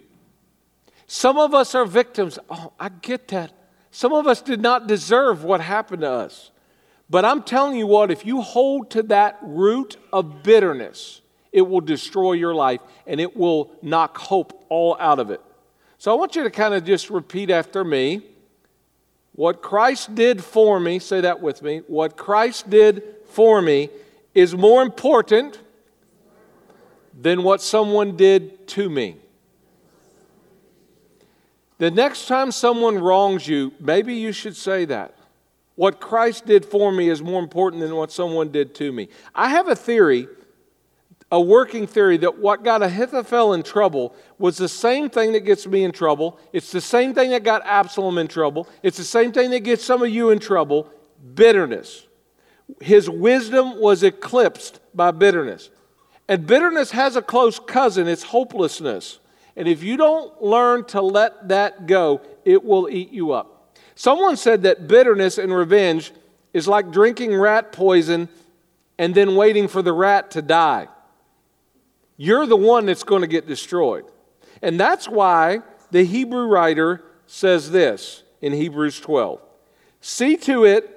Some 1.05 1.37
of 1.37 1.53
us 1.53 1.75
are 1.75 1.85
victims. 1.85 2.39
Oh, 2.49 2.73
I 2.79 2.89
get 2.89 3.27
that. 3.27 3.51
Some 3.91 4.11
of 4.11 4.25
us 4.25 4.41
did 4.41 4.59
not 4.59 4.87
deserve 4.87 5.43
what 5.43 5.61
happened 5.61 6.01
to 6.01 6.09
us. 6.09 6.49
But 7.11 7.25
I'm 7.25 7.43
telling 7.43 7.77
you 7.77 7.85
what, 7.85 8.09
if 8.09 8.25
you 8.25 8.41
hold 8.41 8.89
to 8.89 9.03
that 9.03 9.37
root 9.43 9.97
of 10.11 10.41
bitterness, 10.41 11.21
it 11.51 11.61
will 11.61 11.81
destroy 11.81 12.33
your 12.33 12.55
life 12.55 12.81
and 13.05 13.21
it 13.21 13.37
will 13.37 13.71
knock 13.83 14.17
hope 14.17 14.65
all 14.69 14.97
out 14.99 15.19
of 15.19 15.29
it. 15.29 15.41
So 15.99 16.11
I 16.11 16.15
want 16.15 16.35
you 16.35 16.41
to 16.41 16.49
kind 16.49 16.73
of 16.73 16.83
just 16.83 17.11
repeat 17.11 17.51
after 17.51 17.83
me. 17.83 18.23
What 19.33 19.61
Christ 19.61 20.13
did 20.13 20.43
for 20.43 20.79
me, 20.79 20.99
say 20.99 21.21
that 21.21 21.41
with 21.41 21.61
me. 21.61 21.81
What 21.87 22.17
Christ 22.17 22.69
did 22.69 23.03
for 23.25 23.61
me 23.61 23.89
is 24.33 24.55
more 24.55 24.81
important 24.81 25.59
than 27.19 27.43
what 27.43 27.61
someone 27.61 28.15
did 28.15 28.67
to 28.69 28.89
me. 28.89 29.17
The 31.79 31.91
next 31.91 32.27
time 32.27 32.51
someone 32.51 32.97
wrongs 32.97 33.47
you, 33.47 33.73
maybe 33.79 34.13
you 34.15 34.31
should 34.31 34.55
say 34.55 34.85
that. 34.85 35.15
What 35.75 35.99
Christ 35.99 36.45
did 36.45 36.65
for 36.65 36.91
me 36.91 37.09
is 37.09 37.21
more 37.21 37.41
important 37.41 37.81
than 37.81 37.95
what 37.95 38.11
someone 38.11 38.51
did 38.51 38.75
to 38.75 38.91
me. 38.91 39.09
I 39.33 39.49
have 39.49 39.67
a 39.67 39.75
theory, 39.75 40.27
a 41.33 41.41
working 41.41 41.87
theory, 41.87 42.15
that 42.17 42.37
what 42.37 42.63
got 42.63 42.83
Ahithophel 42.83 43.53
in 43.53 43.63
trouble 43.63 44.15
was 44.37 44.55
the 44.55 44.69
same 44.69 45.09
thing 45.09 45.31
that 45.31 45.39
gets 45.39 45.65
me 45.65 45.83
in 45.83 45.91
trouble. 45.91 46.39
It's 46.53 46.71
the 46.71 46.79
same 46.79 47.15
thing 47.15 47.31
that 47.31 47.43
got 47.43 47.65
Absalom 47.65 48.19
in 48.19 48.27
trouble. 48.27 48.69
It's 48.83 48.97
the 48.97 49.03
same 49.03 49.31
thing 49.31 49.49
that 49.49 49.61
gets 49.61 49.83
some 49.83 50.03
of 50.03 50.11
you 50.11 50.29
in 50.29 50.37
trouble 50.37 50.91
bitterness. 51.33 52.05
His 52.79 53.09
wisdom 53.09 53.81
was 53.81 54.03
eclipsed 54.03 54.79
by 54.93 55.09
bitterness. 55.09 55.71
And 56.27 56.45
bitterness 56.45 56.91
has 56.91 57.15
a 57.15 57.21
close 57.23 57.57
cousin, 57.57 58.07
it's 58.07 58.21
hopelessness. 58.21 59.17
And 59.55 59.67
if 59.67 59.81
you 59.81 59.97
don't 59.97 60.39
learn 60.39 60.85
to 60.85 61.01
let 61.01 61.47
that 61.47 61.87
go, 61.87 62.21
it 62.45 62.63
will 62.63 62.87
eat 62.87 63.09
you 63.09 63.31
up. 63.31 63.75
Someone 63.95 64.37
said 64.37 64.61
that 64.63 64.87
bitterness 64.87 65.39
and 65.39 65.51
revenge 65.51 66.11
is 66.53 66.67
like 66.67 66.91
drinking 66.91 67.35
rat 67.35 67.71
poison 67.71 68.29
and 68.99 69.15
then 69.15 69.35
waiting 69.35 69.67
for 69.67 69.81
the 69.81 69.93
rat 69.93 70.29
to 70.31 70.43
die. 70.43 70.89
You're 72.23 72.45
the 72.45 72.55
one 72.55 72.85
that's 72.85 73.03
going 73.03 73.19
to 73.19 73.27
get 73.27 73.47
destroyed. 73.47 74.05
And 74.61 74.79
that's 74.79 75.09
why 75.09 75.59
the 75.91 76.05
Hebrew 76.05 76.47
writer 76.47 77.03
says 77.27 77.69
this 77.69 78.23
in 78.41 78.53
Hebrews 78.53 79.01
12 79.01 79.41
See 79.99 80.37
to 80.37 80.63
it 80.63 80.89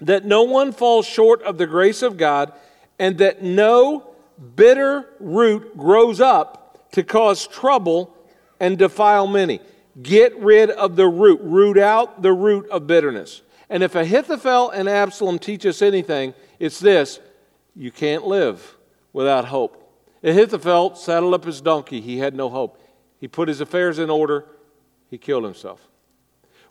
that 0.00 0.24
no 0.24 0.44
one 0.44 0.70
falls 0.70 1.04
short 1.04 1.42
of 1.42 1.58
the 1.58 1.66
grace 1.66 2.00
of 2.00 2.16
God, 2.16 2.52
and 2.96 3.18
that 3.18 3.42
no 3.42 4.14
bitter 4.54 5.08
root 5.18 5.76
grows 5.76 6.20
up 6.20 6.92
to 6.92 7.02
cause 7.02 7.48
trouble 7.48 8.16
and 8.60 8.78
defile 8.78 9.26
many. 9.26 9.58
Get 10.00 10.38
rid 10.38 10.70
of 10.70 10.94
the 10.94 11.08
root, 11.08 11.40
root 11.42 11.76
out 11.76 12.22
the 12.22 12.32
root 12.32 12.70
of 12.70 12.86
bitterness. 12.86 13.42
And 13.68 13.82
if 13.82 13.96
Ahithophel 13.96 14.70
and 14.70 14.88
Absalom 14.88 15.40
teach 15.40 15.66
us 15.66 15.82
anything, 15.82 16.34
it's 16.60 16.78
this 16.78 17.18
you 17.74 17.90
can't 17.90 18.28
live 18.28 18.76
without 19.12 19.46
hope. 19.46 19.81
Ahithophel 20.22 20.94
saddled 20.94 21.34
up 21.34 21.44
his 21.44 21.60
donkey, 21.60 22.00
he 22.00 22.18
had 22.18 22.34
no 22.34 22.48
hope. 22.48 22.80
He 23.18 23.28
put 23.28 23.48
his 23.48 23.60
affairs 23.60 23.98
in 23.98 24.10
order, 24.10 24.46
he 25.08 25.18
killed 25.18 25.44
himself. 25.44 25.88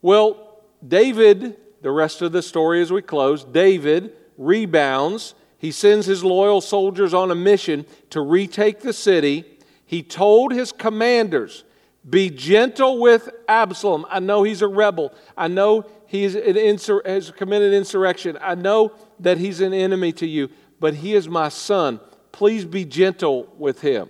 Well, 0.02 0.60
David 0.86 1.58
the 1.82 1.92
rest 1.92 2.22
of 2.22 2.32
the 2.32 2.42
story 2.42 2.82
as 2.82 2.92
we 2.92 3.02
close. 3.02 3.44
David 3.44 4.14
rebounds. 4.38 5.36
He 5.58 5.72
sends 5.72 6.06
his 6.06 6.24
loyal 6.24 6.62
soldiers 6.62 7.14
on 7.14 7.32
a 7.32 7.36
mission 7.36 7.86
to 8.12 8.22
retake 8.22 8.80
the 8.80 8.94
city. 8.94 9.46
He 9.86 10.04
told 10.04 10.54
his 10.54 10.72
commanders, 10.72 11.64
Be 12.08 12.30
gentle 12.30 13.00
with 13.00 13.30
Absalom. 13.48 14.06
I 14.10 14.20
know 14.20 14.44
he's 14.44 14.62
a 14.62 14.68
rebel. 14.68 15.14
I 15.36 15.48
know 15.48 15.86
he 16.08 16.26
insur- 16.26 17.06
has 17.06 17.32
committed 17.32 17.74
insurrection. 17.74 18.38
I 18.42 18.56
know 18.56 18.94
that 19.20 19.38
he's 19.38 19.62
an 19.62 19.74
enemy 19.74 20.12
to 20.14 20.28
you, 20.28 20.50
but 20.80 20.96
he 20.96 21.14
is 21.14 21.28
my 21.28 21.50
son. 21.50 22.00
Please 22.42 22.66
be 22.66 22.86
gentle 22.86 23.48
with 23.60 23.82
him. 23.82 24.10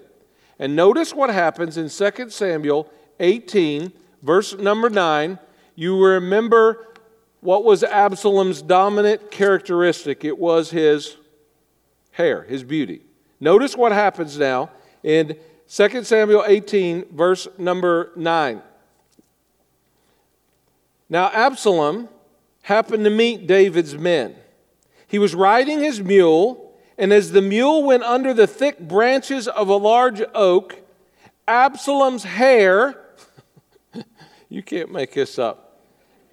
And 0.58 0.74
notice 0.74 1.14
what 1.14 1.30
happens 1.30 1.76
in 1.76 1.90
2 1.90 2.30
Samuel 2.30 2.90
18, 3.20 3.92
verse 4.22 4.58
number 4.58 4.90
9. 4.90 5.38
You 5.76 6.02
remember 6.02 6.88
what 7.42 7.66
was 7.66 7.84
Absalom's 7.84 8.62
dominant 8.62 9.32
characteristic? 9.32 10.24
It 10.24 10.38
was 10.38 10.70
his 10.70 11.18
hair, 12.12 12.44
his 12.44 12.64
beauty. 12.64 13.02
Notice 13.42 13.76
what 13.76 13.92
happens 13.92 14.38
now 14.38 14.70
in 15.04 15.36
2 15.68 16.06
Samuel 16.06 16.46
18, 16.48 17.08
verse 17.12 17.50
number 17.58 18.14
9. 18.16 18.62
Now, 21.10 21.30
Absalom 21.34 22.08
happened 22.62 23.04
to 23.04 23.10
meet 23.10 23.46
David's 23.46 23.98
men. 23.98 24.38
He 25.06 25.20
was 25.20 25.36
riding 25.36 25.82
his 25.82 26.00
mule, 26.00 26.71
and 27.02 27.12
as 27.12 27.32
the 27.32 27.42
mule 27.42 27.84
went 27.84 28.04
under 28.04 28.32
the 28.32 28.46
thick 28.46 28.80
branches 28.80 29.48
of 29.48 29.70
a 29.70 29.76
large 29.76 30.22
oak, 30.36 30.78
Absalom's 31.48 32.24
hair, 32.24 32.96
you 34.50 34.62
can't 34.62 34.92
make 34.92 35.16
this 35.16 35.40
up, 35.40 35.82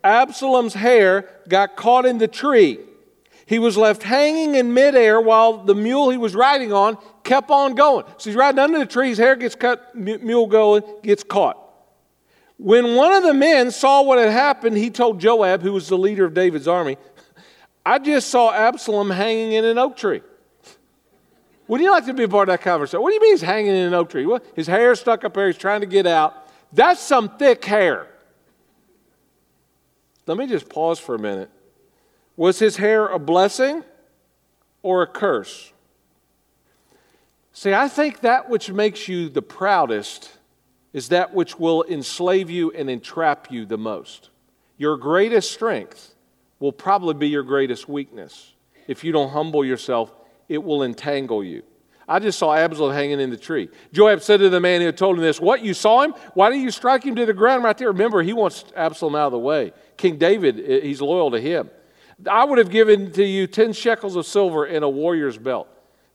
Absalom's 0.05 0.75
hair 0.75 1.27
got 1.49 1.75
caught 1.75 2.05
in 2.05 2.19
the 2.19 2.29
tree. 2.29 2.81
He 3.47 3.59
was 3.59 3.79
left 3.79 4.03
hanging 4.03 4.57
in 4.57 4.75
midair 4.75 5.19
while 5.23 5.65
the 5.65 5.75
mule 5.75 6.11
he 6.11 6.19
was 6.19 6.35
riding 6.35 6.71
on 6.71 6.99
kept 7.25 7.51
on 7.51 7.75
going. 7.75 8.05
So 8.19 8.29
he's 8.29 8.37
riding 8.37 8.59
under 8.59 8.79
the 8.79 8.87
tree, 8.87 9.09
his 9.09 9.17
hair 9.17 9.37
gets 9.37 9.55
cut, 9.55 9.95
mule 9.95 10.47
going, 10.47 10.83
gets 11.03 11.25
caught. 11.25 11.57
When 12.59 12.95
one 12.95 13.15
of 13.15 13.23
the 13.23 13.33
men 13.33 13.71
saw 13.71 14.03
what 14.03 14.19
had 14.19 14.33
happened, 14.33 14.77
he 14.77 14.91
told 14.91 15.19
Joab, 15.19 15.63
who 15.63 15.73
was 15.73 15.89
the 15.89 15.97
leader 15.97 16.27
of 16.27 16.35
David's 16.35 16.69
army, 16.69 16.99
I 17.87 17.99
just 17.99 18.29
saw 18.29 18.53
Absalom 18.53 19.09
hanging 19.09 19.53
in 19.53 19.65
an 19.65 19.79
oak 19.79 19.97
tree. 19.97 20.21
Would 21.69 21.83
you 21.83 21.91
like 21.91 22.07
to 22.07 22.15
be 22.15 22.25
a 22.25 22.29
part 22.29 22.49
of 22.49 22.55
that 22.55 22.63
conversation? 22.63 23.03
What 23.03 23.11
do 23.11 23.15
you 23.15 23.21
mean 23.21 23.33
he's 23.33 23.43
hanging 23.43 23.73
in 23.73 23.87
an 23.87 23.95
oak 23.95 24.11
tree? 24.11 24.27
Well, 24.27 24.41
his 24.57 24.67
hair 24.67 24.95
stuck 24.95 25.25
up 25.25 25.35
there, 25.35 25.47
he's 25.47 25.59
trying 25.59 25.83
to 25.83 25.87
get 25.87 26.07
out. 26.07 26.49
That's 26.73 27.01
some 27.01 27.37
thick 27.37 27.65
hair. 27.65 28.07
Let 30.27 30.39
me 30.39 30.47
just 30.47 30.69
pause 30.69 30.99
for 30.99 31.15
a 31.15 31.19
minute. 31.19 31.51
Was 32.37 32.59
his 32.59 32.77
hair 32.77 33.07
a 33.07 33.19
blessing 33.19 33.85
or 34.83 35.03
a 35.03 35.07
curse? 35.07 35.73
See, 37.53 37.75
I 37.75 37.89
think 37.89 38.21
that 38.21 38.49
which 38.49 38.71
makes 38.71 39.09
you 39.09 39.29
the 39.29 39.43
proudest 39.43 40.31
is 40.93 41.09
that 41.09 41.35
which 41.35 41.59
will 41.59 41.85
enslave 41.85 42.49
you 42.51 42.71
and 42.73 42.89
entrap 42.89 43.51
you 43.51 43.67
the 43.67 43.77
most. 43.77 44.31
Your 44.79 44.97
greatest 44.97 45.53
strength 45.53 46.15
will 46.61 46.73
probably 46.73 47.15
be 47.15 47.29
your 47.29 47.43
greatest 47.43 47.89
weakness. 47.89 48.55
If 48.87 49.05
you 49.05 49.13
don't 49.13 49.31
humble 49.31 49.65
yourself, 49.65 50.13
it 50.49 50.63
will 50.63 50.83
entangle 50.83 51.45
you. 51.45 51.63
I 52.09 52.19
just 52.19 52.39
saw 52.39 52.55
Absalom 52.55 52.95
hanging 52.95 53.21
in 53.21 53.29
the 53.29 53.37
tree. 53.37 53.69
Joab 53.93 54.23
said 54.23 54.41
to 54.41 54.49
the 54.49 54.61
man 54.61 54.81
who 54.81 54.87
had 54.87 54.97
told 54.97 55.17
him 55.17 55.23
this, 55.23 55.41
What, 55.41 55.63
you 55.63 55.75
saw 55.75 56.03
him? 56.03 56.15
Why 56.33 56.49
didn't 56.49 56.65
you 56.65 56.71
strike 56.71 57.05
him 57.05 57.15
to 57.17 57.27
the 57.27 57.35
ground 57.35 57.65
right 57.65 57.77
there? 57.77 57.89
Remember, 57.89 58.23
he 58.23 58.33
wants 58.33 58.65
Absalom 58.75 59.15
out 59.15 59.27
of 59.27 59.33
the 59.33 59.39
way. 59.39 59.73
King 59.99 60.17
David, 60.17 60.59
eh, 60.59 60.81
he's 60.81 61.03
loyal 61.03 61.31
to 61.33 61.41
him. 61.41 61.69
I 62.27 62.45
would 62.45 62.59
have 62.59 62.71
given 62.71 63.13
to 63.13 63.25
you 63.25 63.47
10 63.47 63.75
shekels 63.75 64.17
of 64.17 64.27
silver 64.27 64.65
and 64.65 64.85
a 64.85 64.89
warrior's 64.89 65.37
belt. 65.37 65.69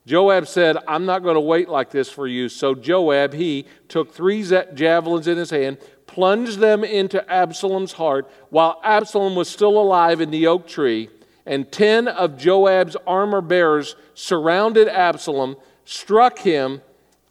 Joab 0.05 0.47
said, 0.47 0.77
I'm 0.87 1.05
not 1.05 1.23
going 1.23 1.35
to 1.35 1.41
wait 1.41 1.69
like 1.69 1.89
this 1.89 2.09
for 2.09 2.27
you. 2.27 2.49
So 2.49 2.75
Joab, 2.75 3.33
he 3.33 3.67
took 3.87 4.13
three 4.13 4.43
javelins 4.73 5.27
in 5.27 5.37
his 5.37 5.49
hand, 5.49 5.77
plunged 6.07 6.59
them 6.59 6.83
into 6.83 7.29
Absalom's 7.31 7.93
heart 7.93 8.29
while 8.49 8.81
Absalom 8.83 9.35
was 9.35 9.47
still 9.47 9.79
alive 9.79 10.19
in 10.19 10.29
the 10.29 10.47
oak 10.47 10.67
tree. 10.67 11.09
And 11.45 11.71
10 11.71 12.07
of 12.07 12.37
Joab's 12.37 12.95
armor 13.05 13.41
bearers 13.41 13.95
surrounded 14.13 14.87
Absalom, 14.87 15.57
struck 15.85 16.39
him, 16.39 16.81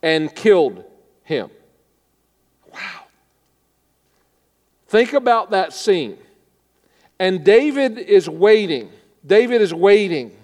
and 0.02 0.34
killed 0.34 0.84
him. 1.24 1.50
Wow. 2.72 3.04
Think 4.88 5.14
about 5.14 5.50
that 5.52 5.72
scene. 5.72 6.18
And 7.18 7.44
David 7.44 7.98
is 7.98 8.28
waiting. 8.28 8.90
David 9.24 9.62
is 9.62 9.72
waiting 9.72 10.36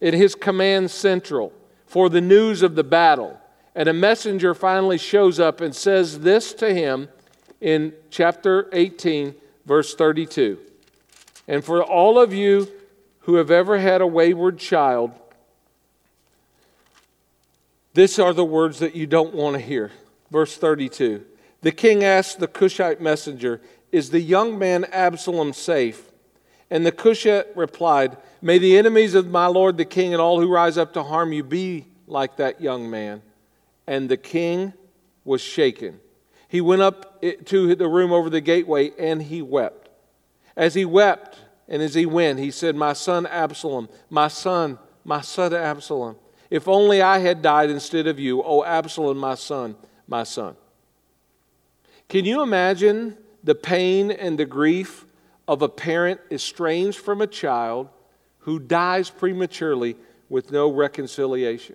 at 0.00 0.14
his 0.14 0.34
command 0.34 0.90
central 0.90 1.52
for 1.86 2.08
the 2.08 2.20
news 2.20 2.62
of 2.62 2.74
the 2.74 2.84
battle. 2.84 3.40
And 3.74 3.88
a 3.88 3.92
messenger 3.92 4.54
finally 4.54 4.98
shows 4.98 5.40
up 5.40 5.60
and 5.60 5.74
says 5.74 6.20
this 6.20 6.52
to 6.54 6.72
him 6.72 7.08
in 7.60 7.92
chapter 8.10 8.68
18, 8.72 9.34
verse 9.64 9.94
32. 9.94 10.58
And 11.48 11.64
for 11.64 11.82
all 11.82 12.18
of 12.18 12.32
you 12.32 12.68
who 13.26 13.34
have 13.34 13.50
ever 13.50 13.78
had 13.78 14.00
a 14.00 14.06
wayward 14.06 14.56
child, 14.56 15.10
these 17.92 18.20
are 18.20 18.32
the 18.32 18.44
words 18.44 18.78
that 18.78 18.94
you 18.94 19.04
don't 19.04 19.34
want 19.34 19.54
to 19.54 19.60
hear. 19.60 19.90
Verse 20.30 20.56
32. 20.56 21.24
The 21.60 21.72
king 21.72 22.04
asked 22.04 22.38
the 22.38 22.46
Cushite 22.46 23.00
messenger, 23.00 23.60
Is 23.90 24.10
the 24.10 24.20
young 24.20 24.56
man 24.60 24.84
Absalom 24.84 25.54
safe? 25.54 26.12
And 26.70 26.86
the 26.86 26.92
Cushite 26.92 27.48
replied, 27.56 28.16
May 28.40 28.58
the 28.58 28.78
enemies 28.78 29.16
of 29.16 29.26
my 29.26 29.46
lord 29.46 29.76
the 29.76 29.84
king 29.84 30.12
and 30.12 30.22
all 30.22 30.40
who 30.40 30.48
rise 30.48 30.78
up 30.78 30.92
to 30.92 31.02
harm 31.02 31.32
you 31.32 31.42
be 31.42 31.86
like 32.06 32.36
that 32.36 32.60
young 32.60 32.88
man. 32.88 33.22
And 33.88 34.08
the 34.08 34.16
king 34.16 34.72
was 35.24 35.40
shaken. 35.40 35.98
He 36.48 36.60
went 36.60 36.82
up 36.82 37.20
to 37.46 37.74
the 37.74 37.88
room 37.88 38.12
over 38.12 38.30
the 38.30 38.40
gateway 38.40 38.92
and 38.96 39.20
he 39.20 39.42
wept. 39.42 39.88
As 40.56 40.74
he 40.74 40.84
wept, 40.84 41.40
And 41.68 41.82
as 41.82 41.94
he 41.94 42.06
went, 42.06 42.38
he 42.38 42.50
said, 42.50 42.76
My 42.76 42.92
son 42.92 43.26
Absalom, 43.26 43.88
my 44.08 44.28
son, 44.28 44.78
my 45.04 45.20
son 45.20 45.52
Absalom, 45.52 46.16
if 46.50 46.68
only 46.68 47.02
I 47.02 47.18
had 47.18 47.42
died 47.42 47.70
instead 47.70 48.06
of 48.06 48.20
you, 48.20 48.42
O 48.42 48.64
Absalom, 48.64 49.18
my 49.18 49.34
son, 49.34 49.74
my 50.06 50.22
son. 50.22 50.56
Can 52.08 52.24
you 52.24 52.42
imagine 52.42 53.16
the 53.42 53.54
pain 53.54 54.10
and 54.10 54.38
the 54.38 54.46
grief 54.46 55.06
of 55.48 55.62
a 55.62 55.68
parent 55.68 56.20
estranged 56.30 56.98
from 56.98 57.20
a 57.20 57.26
child 57.26 57.88
who 58.40 58.60
dies 58.60 59.10
prematurely 59.10 59.96
with 60.28 60.52
no 60.52 60.70
reconciliation? 60.70 61.74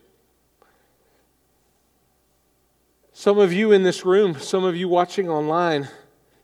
Some 3.11 3.37
of 3.37 3.51
you 3.51 3.73
in 3.73 3.83
this 3.83 4.05
room, 4.05 4.39
some 4.39 4.63
of 4.63 4.75
you 4.75 4.87
watching 4.87 5.29
online, 5.29 5.89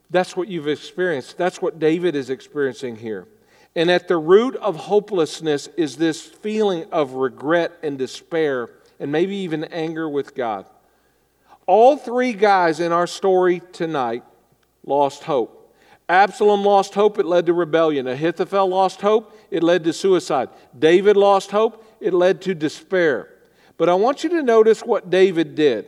that's 0.09 0.35
what 0.35 0.49
you've 0.49 0.67
experienced. 0.67 1.37
That's 1.37 1.61
what 1.61 1.79
David 1.79 2.13
is 2.13 2.29
experiencing 2.29 2.97
here. 2.97 3.25
And 3.77 3.91
at 3.91 4.07
the 4.07 4.17
root 4.17 4.55
of 4.55 4.75
hopelessness 4.75 5.67
is 5.77 5.97
this 5.97 6.19
feeling 6.19 6.85
of 6.91 7.13
regret 7.13 7.77
and 7.83 7.95
despair, 7.95 8.69
and 8.99 9.11
maybe 9.11 9.35
even 9.35 9.65
anger 9.65 10.09
with 10.09 10.33
God. 10.33 10.65
All 11.67 11.95
three 11.95 12.33
guys 12.33 12.79
in 12.79 12.91
our 12.91 13.05
story 13.05 13.61
tonight 13.73 14.23
lost 14.83 15.25
hope. 15.25 15.75
Absalom 16.09 16.63
lost 16.63 16.95
hope, 16.95 17.19
it 17.19 17.27
led 17.27 17.45
to 17.45 17.53
rebellion. 17.53 18.07
Ahithophel 18.07 18.67
lost 18.67 19.01
hope, 19.01 19.37
it 19.51 19.61
led 19.61 19.83
to 19.83 19.93
suicide. 19.93 20.49
David 20.77 21.15
lost 21.15 21.51
hope, 21.51 21.85
it 21.99 22.15
led 22.15 22.41
to 22.41 22.55
despair. 22.55 23.29
But 23.77 23.89
I 23.89 23.93
want 23.93 24.23
you 24.23 24.31
to 24.31 24.41
notice 24.41 24.81
what 24.81 25.11
David 25.11 25.53
did. 25.53 25.85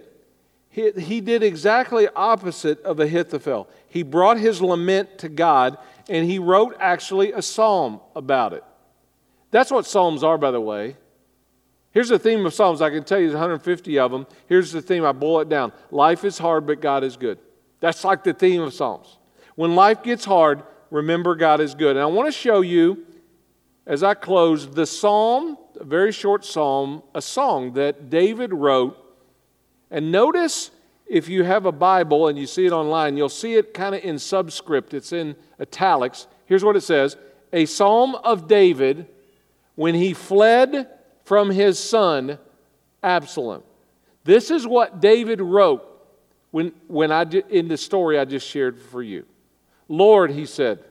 He, 0.70 0.92
he 0.92 1.22
did 1.22 1.42
exactly 1.42 2.08
opposite 2.16 2.80
of 2.84 3.00
Ahithophel. 3.00 3.68
He 3.88 4.04
brought 4.04 4.38
his 4.38 4.62
lament 4.62 5.18
to 5.18 5.30
God 5.30 5.80
and 6.10 6.30
he 6.30 6.40
wrote 6.40 6.76
actually 6.80 7.32
a 7.32 7.42
psalm 7.42 8.02
about 8.16 8.54
it. 8.54 8.64
That's 9.52 9.72
what 9.72 9.86
psalms 9.86 10.24
are, 10.24 10.38
by 10.38 10.52
the 10.52 10.62
way. 10.62 10.96
Here's 11.92 12.10
the 12.10 12.20
theme 12.20 12.46
of 12.46 12.54
psalms. 12.54 12.82
I 12.82 12.90
can 12.90 13.04
tell 13.04 13.20
you 13.20 13.28
there's 13.28 13.36
150 13.36 14.00
of 14.00 14.12
them. 14.12 14.28
Here's 14.48 14.72
the 14.72 14.82
theme. 14.82 15.06
I 15.06 15.12
boil 15.12 15.42
it 15.42 15.50
down. 15.50 15.72
Life 15.92 16.24
is 16.24 16.38
hard, 16.38 16.68
but 16.68 16.82
God 16.82 17.04
is 17.04 17.18
good. 17.18 17.40
That's 17.80 18.04
like 18.04 18.24
the 18.24 18.34
theme 18.34 18.62
of 18.62 18.74
psalms. 18.74 19.18
When 19.56 19.76
life 19.76 20.04
gets 20.04 20.26
hard, 20.26 20.64
remember 20.92 21.36
God 21.36 21.62
is 21.62 21.74
good. 21.74 21.96
And 21.96 22.00
I 22.00 22.06
want 22.06 22.28
to 22.28 22.32
show 22.32 22.62
you, 22.62 23.06
as 23.86 24.04
I 24.04 24.14
close, 24.14 24.70
the 24.70 24.86
psalm, 24.86 25.58
a 25.80 25.84
very 25.84 26.12
short 26.12 26.46
psalm, 26.46 27.02
a 27.16 27.22
song 27.22 27.74
that 27.74 28.10
David 28.10 28.54
wrote 28.54 28.98
and 29.90 30.12
notice 30.12 30.72
if 31.10 31.28
you 31.28 31.44
have 31.44 31.66
a 31.66 31.72
Bible 31.72 32.28
and 32.28 32.38
you 32.38 32.46
see 32.46 32.66
it 32.66 32.72
online, 32.72 33.18
you'll 33.18 33.30
see 33.30 33.56
it 33.56 33.74
kind 33.74 33.96
of 33.96 34.04
in 34.04 34.20
subscript, 34.20 34.94
it's 34.94 35.12
in 35.12 35.36
italics. 35.60 36.28
Here's 36.46 36.64
what 36.64 36.76
it 36.76 36.82
says 36.82 37.18
A 37.52 37.66
psalm 37.66 38.16
of 38.16 38.48
David 38.48 39.08
when 39.76 39.96
he 39.96 40.14
fled 40.14 40.88
from 41.24 41.50
his 41.50 41.80
son 41.80 42.38
Absalom. 43.02 43.64
This 44.24 44.52
is 44.52 44.68
what 44.68 45.00
David 45.00 45.42
wrote 45.42 45.86
when, 46.52 46.74
when 46.88 47.12
I, 47.12 47.24
in 47.24 47.68
the 47.68 47.78
story 47.78 48.20
I 48.20 48.26
just 48.26 48.48
shared 48.48 48.80
for 48.80 49.02
you. 49.02 49.26
Lord, 49.88 50.32
he 50.32 50.46
said, 50.46 50.84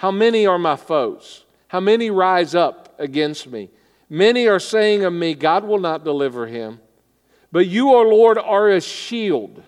how 0.00 0.10
many 0.10 0.46
are 0.46 0.58
my 0.58 0.76
foes? 0.76 1.44
How 1.68 1.78
many 1.78 2.10
rise 2.10 2.54
up 2.54 2.98
against 2.98 3.46
me? 3.46 3.68
Many 4.08 4.48
are 4.48 4.58
saying 4.58 5.04
of 5.04 5.12
me, 5.12 5.34
God 5.34 5.62
will 5.64 5.78
not 5.78 6.04
deliver 6.04 6.46
him. 6.46 6.80
But 7.52 7.66
you, 7.66 7.94
O 7.94 8.02
Lord, 8.02 8.38
are 8.38 8.70
a 8.70 8.80
shield 8.80 9.62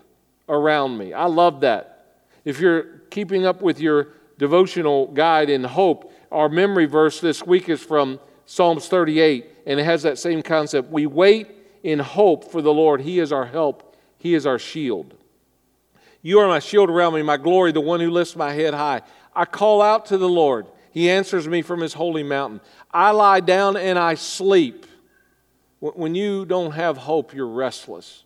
around 0.47 0.97
me. 0.97 1.13
I 1.13 1.25
love 1.25 1.61
that. 1.61 2.17
If 2.45 2.59
you're 2.59 2.83
keeping 3.09 3.45
up 3.45 3.61
with 3.61 3.79
your 3.79 4.09
devotional 4.37 5.07
guide 5.07 5.49
in 5.49 5.63
hope, 5.63 6.11
our 6.31 6.49
memory 6.49 6.85
verse 6.85 7.19
this 7.21 7.45
week 7.45 7.69
is 7.69 7.81
from 7.81 8.19
Psalms 8.45 8.87
38, 8.87 9.49
and 9.65 9.79
it 9.79 9.83
has 9.83 10.03
that 10.03 10.17
same 10.17 10.41
concept. 10.41 10.91
We 10.91 11.05
wait 11.05 11.47
in 11.83 11.99
hope 11.99 12.51
for 12.51 12.61
the 12.61 12.73
Lord. 12.73 13.01
He 13.01 13.19
is 13.19 13.31
our 13.31 13.45
help, 13.45 13.95
He 14.17 14.33
is 14.33 14.45
our 14.45 14.59
shield. 14.59 15.13
You 16.21 16.39
are 16.39 16.47
my 16.47 16.59
shield 16.59 16.89
around 16.89 17.15
me, 17.15 17.21
my 17.21 17.35
glory, 17.35 17.73
the 17.73 17.81
one 17.81 17.99
who 17.99 18.09
lifts 18.09 18.37
my 18.37 18.53
head 18.53 18.73
high. 18.73 19.01
I 19.35 19.43
call 19.43 19.81
out 19.81 20.05
to 20.07 20.17
the 20.17 20.29
Lord. 20.29 20.67
He 20.91 21.09
answers 21.09 21.47
me 21.47 21.61
from 21.61 21.81
his 21.81 21.93
holy 21.93 22.23
mountain. 22.23 22.61
I 22.91 23.11
lie 23.11 23.41
down 23.41 23.75
and 23.75 23.99
I 23.99 24.13
sleep. 24.13 24.85
When 25.91 26.15
you 26.15 26.45
don't 26.45 26.71
have 26.71 26.95
hope, 26.95 27.33
you're 27.33 27.45
restless. 27.45 28.23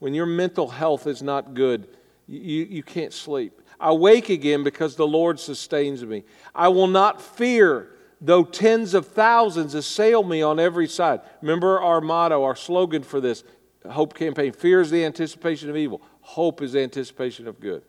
When 0.00 0.12
your 0.12 0.26
mental 0.26 0.68
health 0.68 1.06
is 1.06 1.22
not 1.22 1.54
good, 1.54 1.88
you, 2.26 2.64
you 2.64 2.82
can't 2.82 3.12
sleep. 3.12 3.60
I 3.80 3.92
wake 3.92 4.28
again 4.28 4.62
because 4.62 4.96
the 4.96 5.06
Lord 5.06 5.40
sustains 5.40 6.04
me. 6.04 6.24
I 6.54 6.68
will 6.68 6.86
not 6.86 7.22
fear 7.22 7.94
though 8.20 8.44
tens 8.44 8.92
of 8.92 9.06
thousands 9.06 9.74
assail 9.74 10.22
me 10.22 10.42
on 10.42 10.60
every 10.60 10.86
side. 10.86 11.22
Remember 11.40 11.80
our 11.80 12.02
motto, 12.02 12.44
our 12.44 12.56
slogan 12.56 13.02
for 13.02 13.20
this 13.20 13.44
hope 13.88 14.14
campaign 14.14 14.52
fear 14.52 14.82
is 14.82 14.90
the 14.90 15.04
anticipation 15.04 15.70
of 15.70 15.76
evil, 15.76 16.02
hope 16.20 16.60
is 16.60 16.72
the 16.72 16.82
anticipation 16.82 17.48
of 17.48 17.60
good. 17.60 17.82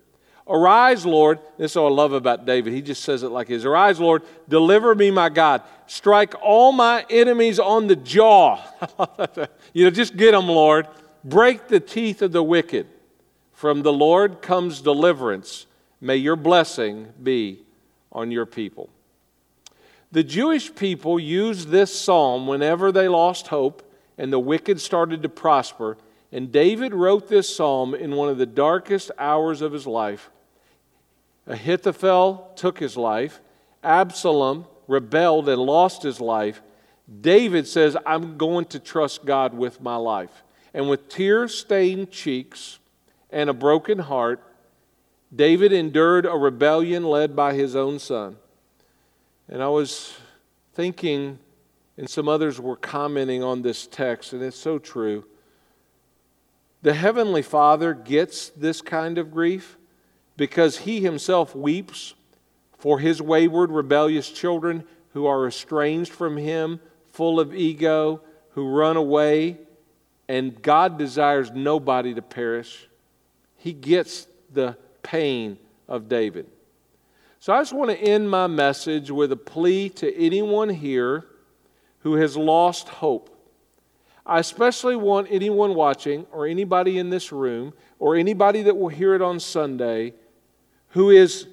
Arise, 0.47 1.05
Lord. 1.05 1.39
This 1.57 1.71
is 1.71 1.75
what 1.75 1.85
I 1.85 1.89
love 1.89 2.13
about 2.13 2.45
David. 2.45 2.73
He 2.73 2.81
just 2.81 3.03
says 3.03 3.23
it 3.23 3.29
like 3.29 3.47
his. 3.47 3.63
Arise, 3.65 3.99
Lord. 3.99 4.23
Deliver 4.49 4.93
me, 4.95 5.11
my 5.11 5.29
God. 5.29 5.61
Strike 5.87 6.33
all 6.41 6.71
my 6.71 7.05
enemies 7.09 7.59
on 7.59 7.87
the 7.87 7.95
jaw. 7.95 8.59
you 9.73 9.85
know, 9.85 9.91
just 9.91 10.17
get 10.17 10.31
them, 10.31 10.47
Lord. 10.47 10.87
Break 11.23 11.67
the 11.67 11.79
teeth 11.79 12.21
of 12.21 12.31
the 12.31 12.43
wicked. 12.43 12.87
From 13.53 13.83
the 13.83 13.93
Lord 13.93 14.41
comes 14.41 14.81
deliverance. 14.81 15.67
May 15.99 16.15
your 16.15 16.35
blessing 16.35 17.13
be 17.21 17.59
on 18.11 18.31
your 18.31 18.45
people. 18.47 18.89
The 20.11 20.23
Jewish 20.23 20.73
people 20.73 21.19
used 21.19 21.69
this 21.69 21.97
psalm 21.97 22.47
whenever 22.47 22.91
they 22.91 23.07
lost 23.07 23.47
hope 23.47 23.87
and 24.17 24.33
the 24.33 24.39
wicked 24.39 24.81
started 24.81 25.23
to 25.23 25.29
prosper 25.29 25.97
and 26.31 26.51
David 26.51 26.93
wrote 26.93 27.27
this 27.27 27.53
psalm 27.53 27.93
in 27.93 28.15
one 28.15 28.29
of 28.29 28.37
the 28.37 28.45
darkest 28.45 29.11
hours 29.17 29.61
of 29.61 29.73
his 29.73 29.85
life. 29.85 30.29
Ahithophel 31.45 32.51
took 32.55 32.79
his 32.79 32.95
life. 32.95 33.41
Absalom 33.83 34.65
rebelled 34.87 35.49
and 35.49 35.61
lost 35.61 36.03
his 36.03 36.21
life. 36.21 36.61
David 37.21 37.67
says, 37.67 37.97
I'm 38.05 38.37
going 38.37 38.65
to 38.65 38.79
trust 38.79 39.25
God 39.25 39.53
with 39.53 39.81
my 39.81 39.97
life. 39.97 40.43
And 40.73 40.89
with 40.89 41.09
tear 41.09 41.47
stained 41.47 42.11
cheeks 42.11 42.79
and 43.29 43.49
a 43.49 43.53
broken 43.53 43.99
heart, 43.99 44.41
David 45.35 45.73
endured 45.73 46.25
a 46.25 46.37
rebellion 46.37 47.03
led 47.03 47.35
by 47.35 47.53
his 47.53 47.75
own 47.75 47.99
son. 47.99 48.37
And 49.49 49.61
I 49.61 49.67
was 49.67 50.13
thinking, 50.73 51.39
and 51.97 52.09
some 52.09 52.29
others 52.29 52.59
were 52.59 52.77
commenting 52.77 53.43
on 53.43 53.61
this 53.61 53.87
text, 53.87 54.31
and 54.31 54.41
it's 54.41 54.57
so 54.57 54.79
true. 54.79 55.25
The 56.81 56.93
Heavenly 56.93 57.41
Father 57.41 57.93
gets 57.93 58.49
this 58.49 58.81
kind 58.81 59.17
of 59.17 59.31
grief 59.31 59.77
because 60.35 60.79
He 60.79 61.01
Himself 61.01 61.55
weeps 61.55 62.15
for 62.77 62.99
His 62.99 63.21
wayward, 63.21 63.71
rebellious 63.71 64.29
children 64.29 64.83
who 65.13 65.25
are 65.27 65.47
estranged 65.47 66.11
from 66.11 66.37
Him, 66.37 66.79
full 67.11 67.39
of 67.39 67.53
ego, 67.53 68.21
who 68.51 68.67
run 68.67 68.97
away, 68.97 69.59
and 70.27 70.61
God 70.61 70.97
desires 70.97 71.51
nobody 71.51 72.13
to 72.13 72.21
perish. 72.21 72.87
He 73.57 73.73
gets 73.73 74.27
the 74.51 74.77
pain 75.03 75.57
of 75.87 76.09
David. 76.09 76.47
So 77.39 77.53
I 77.53 77.59
just 77.61 77.73
want 77.73 77.91
to 77.91 77.97
end 77.97 78.29
my 78.29 78.47
message 78.47 79.11
with 79.11 79.31
a 79.31 79.37
plea 79.37 79.89
to 79.89 80.15
anyone 80.15 80.69
here 80.69 81.25
who 81.99 82.15
has 82.15 82.37
lost 82.37 82.87
hope. 82.87 83.30
I 84.25 84.39
especially 84.39 84.95
want 84.95 85.27
anyone 85.31 85.73
watching, 85.73 86.27
or 86.31 86.45
anybody 86.47 86.99
in 86.99 87.09
this 87.09 87.31
room, 87.31 87.73
or 87.99 88.15
anybody 88.15 88.61
that 88.63 88.77
will 88.77 88.89
hear 88.89 89.15
it 89.15 89.21
on 89.21 89.39
Sunday, 89.39 90.13
who 90.89 91.09
is 91.09 91.47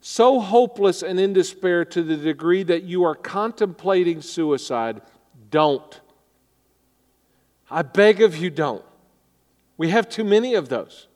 so 0.00 0.40
hopeless 0.40 1.02
and 1.02 1.18
in 1.18 1.32
despair 1.32 1.84
to 1.84 2.02
the 2.02 2.16
degree 2.16 2.62
that 2.62 2.84
you 2.84 3.04
are 3.04 3.14
contemplating 3.14 4.22
suicide, 4.22 5.02
don't. 5.50 6.00
I 7.70 7.82
beg 7.82 8.22
of 8.22 8.36
you, 8.36 8.50
don't. 8.50 8.84
We 9.76 9.90
have 9.90 10.08
too 10.08 10.24
many 10.24 10.54
of 10.54 10.68
those. 10.68 11.06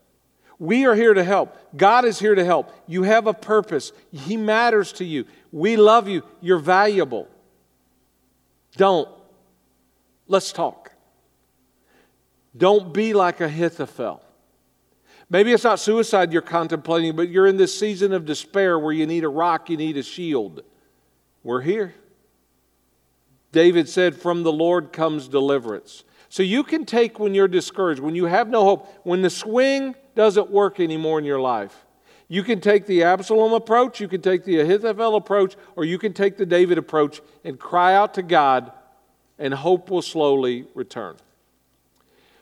We 0.59 0.87
are 0.87 0.95
here 0.95 1.15
to 1.15 1.25
help. 1.25 1.57
God 1.77 2.05
is 2.05 2.19
here 2.19 2.35
to 2.35 2.45
help. 2.45 2.73
You 2.87 3.03
have 3.03 3.27
a 3.27 3.35
purpose. 3.35 3.93
He 4.13 4.37
matters 4.37 4.93
to 4.95 5.05
you. 5.05 5.27
We 5.51 5.77
love 5.77 6.09
you. 6.09 6.23
You're 6.41 6.59
valuable. 6.59 7.29
Don't. 8.77 9.09
Let's 10.29 10.53
talk. 10.53 10.93
Don't 12.57 12.93
be 12.93 13.13
like 13.13 13.41
Ahithophel. 13.41 14.23
Maybe 15.31 15.53
it's 15.53 15.65
not 15.65 15.81
suicide 15.81 16.33
you're 16.33 16.43
contemplating, 16.43 17.17
but 17.17 17.31
you're 17.31 17.47
in 17.47 17.57
this 17.57 17.79
season 17.79 18.13
of 18.13 18.27
despair 18.27 18.79
where 18.79 18.93
you 18.93 19.07
need 19.07 19.25
a 19.25 19.29
rock, 19.29 19.71
you 19.71 19.79
need 19.79 19.97
a 19.97 20.03
shield. 20.03 20.63
We're 21.43 21.63
here. 21.63 21.95
David 23.51 23.89
said, 23.89 24.15
From 24.15 24.43
the 24.43 24.53
Lord 24.53 24.93
comes 24.93 25.29
deliverance. 25.29 26.05
So 26.29 26.43
you 26.43 26.63
can 26.63 26.85
take 26.87 27.19
when 27.19 27.35
you're 27.35 27.49
discouraged, 27.49 28.01
when 28.01 28.15
you 28.15 28.25
have 28.25 28.49
no 28.49 28.65
hope, 28.65 28.89
when 29.05 29.23
the 29.23 29.31
swing 29.31 29.95
doesn't 30.15 30.51
work 30.51 30.81
anymore 30.81 31.19
in 31.19 31.25
your 31.25 31.41
life. 31.41 31.85
You 32.29 32.43
can 32.43 32.61
take 32.61 32.87
the 32.87 33.03
Absalom 33.03 33.53
approach, 33.53 34.01
you 34.01 34.09
can 34.09 34.23
take 34.23 34.45
the 34.45 34.61
Ahithophel 34.61 35.17
approach, 35.17 35.57
or 35.77 35.85
you 35.85 35.99
can 35.99 36.15
take 36.15 36.39
the 36.39 36.47
David 36.47 36.79
approach 36.79 37.21
and 37.45 37.59
cry 37.59 37.95
out 37.95 38.15
to 38.15 38.23
God, 38.23 38.73
and 39.43 39.53
hope 39.53 39.91
will 39.91 40.03
slowly 40.03 40.65
return. 40.73 41.17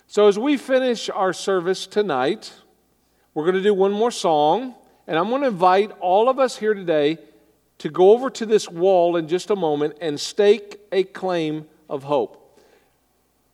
So, 0.06 0.28
as 0.28 0.38
we 0.38 0.58
finish 0.58 1.08
our 1.08 1.32
service 1.32 1.86
tonight, 1.86 2.52
we're 3.32 3.44
going 3.44 3.56
to 3.56 3.62
do 3.62 3.72
one 3.72 3.92
more 3.92 4.10
song, 4.10 4.74
and 5.06 5.18
I'm 5.18 5.30
going 5.30 5.40
to 5.40 5.48
invite 5.48 5.92
all 6.00 6.28
of 6.28 6.38
us 6.38 6.58
here 6.58 6.74
today 6.74 7.16
to 7.78 7.88
go 7.88 8.10
over 8.10 8.28
to 8.28 8.44
this 8.44 8.68
wall 8.68 9.16
in 9.16 9.28
just 9.28 9.48
a 9.48 9.56
moment 9.56 9.96
and 10.02 10.20
stake 10.20 10.78
a 10.92 11.04
claim 11.04 11.66
of 11.88 12.02
hope. 12.02 12.60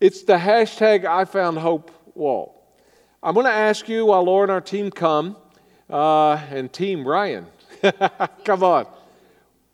It's 0.01 0.25
the 0.25 0.39
hashtag 0.39 1.05
I 1.05 1.25
found 1.25 1.59
hope 1.59 1.93
wall. 2.17 2.67
I'm 3.23 3.35
going 3.35 3.47
to 3.47 3.53
ask 3.53 3.89
you 3.89 4.07
while 4.07 4.25
Laura 4.25 4.43
and 4.43 4.51
our 4.51 4.61
team 4.61 4.91
come 4.91 5.37
uh, 5.89 6.33
and 6.51 6.73
Team 6.73 7.07
Ryan. 7.07 7.47
Come 8.45 8.65
on. 8.65 8.87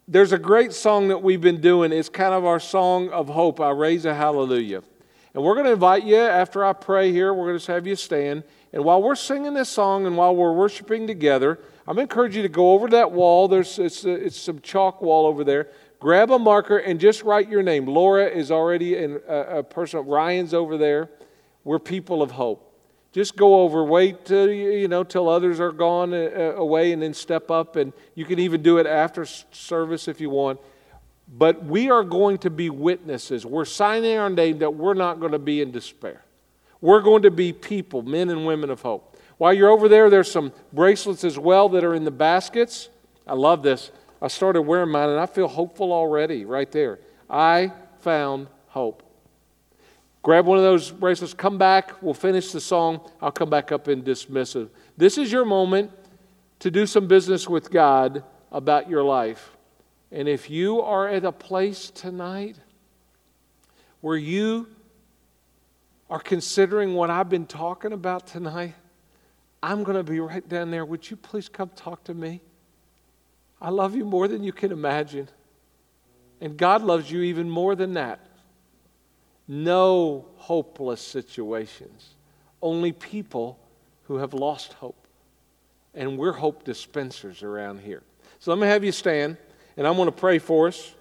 There's 0.09 0.33
a 0.33 0.39
great 0.39 0.73
song 0.73 1.09
that 1.09 1.23
we've 1.23 1.41
been 1.41 1.61
doing. 1.61 1.93
It's 1.93 2.09
kind 2.09 2.35
of 2.35 2.45
our 2.45 2.59
song 2.59 3.09
of 3.11 3.29
hope. 3.29 3.61
I 3.61 3.71
raise 3.71 4.05
a 4.05 4.13
hallelujah. 4.13 4.83
And 5.33 5.45
we're 5.45 5.55
going 5.55 5.67
to 5.67 5.73
invite 5.73 6.03
you 6.03 6.17
after 6.17 6.65
I 6.65 6.73
pray 6.73 7.13
here. 7.13 7.33
We're 7.33 7.47
going 7.47 7.59
to 7.61 7.73
have 7.73 7.87
you 7.87 7.95
stand. 7.95 8.43
And 8.73 8.85
while 8.85 9.01
we're 9.01 9.15
singing 9.15 9.55
this 9.55 9.69
song 9.69 10.07
and 10.07 10.17
while 10.17 10.35
we're 10.35 10.53
worshiping 10.53 11.07
together, 11.07 11.61
I'm 11.87 11.95
going 11.95 12.09
to 12.09 12.13
encourage 12.13 12.35
you 12.35 12.43
to 12.43 12.49
go 12.49 12.73
over 12.73 12.89
to 12.89 12.97
that 12.97 13.13
wall. 13.13 13.47
There's 13.47 13.79
it's, 13.79 14.05
it's 14.05 14.37
some 14.37 14.61
chalk 14.61 15.01
wall 15.01 15.25
over 15.25 15.45
there. 15.45 15.69
Grab 16.01 16.33
a 16.33 16.39
marker 16.39 16.79
and 16.79 16.99
just 16.99 17.23
write 17.23 17.49
your 17.49 17.63
name. 17.63 17.87
Laura 17.87 18.27
is 18.27 18.51
already 18.51 18.97
in, 18.97 19.21
a, 19.29 19.59
a 19.59 19.63
person. 19.63 20.05
Ryan's 20.05 20.53
over 20.53 20.77
there. 20.77 21.11
We're 21.63 21.79
people 21.79 22.23
of 22.23 22.33
hope. 22.33 22.72
Just 23.13 23.37
go 23.37 23.61
over, 23.61 23.85
wait 23.85 24.25
till, 24.25 24.51
you 24.51 24.89
know, 24.89 25.05
till 25.05 25.29
others 25.29 25.61
are 25.61 25.71
gone 25.71 26.15
uh, 26.15 26.31
uh, 26.35 26.41
away, 26.57 26.93
and 26.93 27.03
then 27.03 27.13
step 27.13 27.51
up. 27.51 27.77
And 27.77 27.93
you 28.15 28.25
can 28.25 28.39
even 28.39 28.63
do 28.63 28.79
it 28.79 28.87
after 28.87 29.27
service 29.27 30.09
if 30.09 30.21
you 30.21 30.31
want. 30.31 30.61
But 31.29 31.65
we 31.65 31.91
are 31.91 32.05
going 32.05 32.39
to 32.39 32.51
be 32.51 32.71
witnesses. 32.71 33.45
We're 33.45 33.67
signing 33.67 34.17
our 34.17 34.31
name 34.31 34.59
that 34.59 34.75
we're 34.75 34.95
not 34.95 35.21
going 35.21 35.33
to 35.33 35.39
be 35.39 35.61
in 35.61 35.73
despair. 35.73 36.23
We're 36.81 37.01
going 37.01 37.23
to 37.23 37.31
be 37.31 37.53
people, 37.53 38.03
men 38.03 38.31
and 38.31 38.47
women 38.47 38.71
of 38.71 38.81
hope. 38.81 39.17
While 39.39 39.53
you're 39.53 39.71
over 39.71 39.89
there, 39.89 40.09
there's 40.09 40.31
some 40.31 40.53
bracelets 40.73 41.25
as 41.25 41.39
well 41.39 41.69
that 41.71 41.85
are 41.85 41.95
in 41.95 42.05
the 42.05 42.11
baskets. 42.11 42.89
I 43.27 43.35
love 43.35 43.63
this. 43.63 43.93
I 44.21 44.29
started 44.29 44.63
wearing 44.63 44.91
mine 44.91 45.11
and 45.11 45.21
I 45.21 45.27
feel 45.27 45.49
hopeful 45.49 45.93
already 45.93 46.45
right 46.45 46.71
there. 46.71 46.99
I 47.29 47.73
found 48.01 48.49
hope. 48.69 49.03
Grab 50.23 50.47
one 50.47 50.57
of 50.57 50.63
those 50.63 50.91
bracelets, 50.91 51.35
come 51.35 51.59
back, 51.59 52.01
we'll 52.01 52.15
finish 52.15 52.53
the 52.53 52.61
song. 52.61 53.01
I'll 53.21 53.33
come 53.33 53.51
back 53.51 53.73
up 53.73 53.89
and 53.89 54.05
dismiss 54.05 54.55
it. 54.55 54.69
This 54.97 55.19
is 55.19 55.33
your 55.33 55.45
moment 55.45 55.91
to 56.61 56.71
do 56.71 56.87
some 56.87 57.09
business 57.09 57.49
with 57.49 57.73
God 57.73 58.23
about 58.53 58.89
your 58.89 59.03
life. 59.03 59.57
And 60.13 60.29
if 60.29 60.49
you 60.49 60.81
are 60.81 61.09
at 61.09 61.25
a 61.25 61.33
place 61.33 61.91
tonight 61.91 62.57
where 64.01 64.17
you 64.17 64.69
are 66.09 66.21
considering 66.21 66.95
what 66.95 67.11
I've 67.11 67.29
been 67.29 67.47
talking 67.47 67.93
about 67.93 68.29
tonight, 68.29 68.75
I'm 69.61 69.83
going 69.83 69.97
to 69.97 70.05
be 70.05 70.21
right 70.21 70.47
down 70.49 70.71
there. 70.71 70.85
Would 70.85 71.11
you 71.11 71.17
please 71.17 71.49
come 71.49 71.71
talk 71.75 72.05
to 72.05 72.15
me? 72.15 72.41
I 73.61 73.71
love 73.71 73.97
you 73.97 74.05
more 74.05 74.29
than 74.29 74.45
you 74.45 74.53
can 74.53 74.71
imagine. 74.71 75.29
And 76.41 76.57
God 76.57 76.83
loves 76.83 77.11
you 77.11 77.23
even 77.23 77.51
more 77.51 77.75
than 77.75 77.95
that 77.95 78.21
no 79.53 80.25
hopeless 80.37 81.03
situations, 81.03 82.15
only 82.63 82.91
people 82.91 83.59
who 84.05 84.17
have 84.17 84.33
lost 84.33 84.73
hope. 84.75 84.97
And 85.95 86.17
we're 86.17 86.33
hope 86.33 86.65
dispensers 86.65 87.43
around 87.43 87.81
here. 87.81 88.03
So 88.39 88.51
let 88.51 88.59
me 88.59 88.67
have 88.67 88.83
you 88.83 88.93
stand, 88.93 89.37
and 89.77 89.87
I'm 89.87 89.97
going 89.97 90.07
to 90.07 90.13
pray 90.13 90.39
for 90.39 90.69
us, 90.69 90.95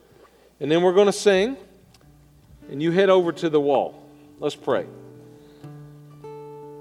and 0.60 0.70
then 0.70 0.82
we're 0.82 0.93
going 0.93 1.06
to 1.06 1.14
sing, 1.14 1.56
and 2.70 2.84
you 2.84 2.91
head 2.91 3.10
over 3.10 3.32
to 3.32 3.49
the 3.49 3.60
wall. 3.60 4.04
Let's 4.39 4.56
pray. 4.56 4.86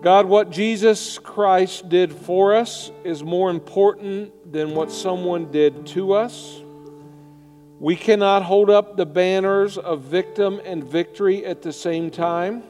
God, 0.03 0.27
what 0.27 0.51
Jesus 0.51 1.19
Christ 1.19 1.89
did 1.89 2.13
for 2.13 2.57
us 2.57 2.91
is 3.05 3.23
more 3.23 3.49
important 3.49 4.53
than 4.53 4.75
what 4.75 4.91
someone 4.91 5.53
did 5.53 5.87
to 5.89 6.15
us. 6.15 6.63
We 7.81 7.97
cannot 7.97 8.43
hold 8.43 8.69
up 8.69 8.99
the 8.99 9.07
banners 9.07 9.79
of 9.79 10.03
victim 10.03 10.61
and 10.67 10.85
victory 10.85 11.47
at 11.47 11.63
the 11.63 11.73
same 11.73 12.11
time. 12.11 12.63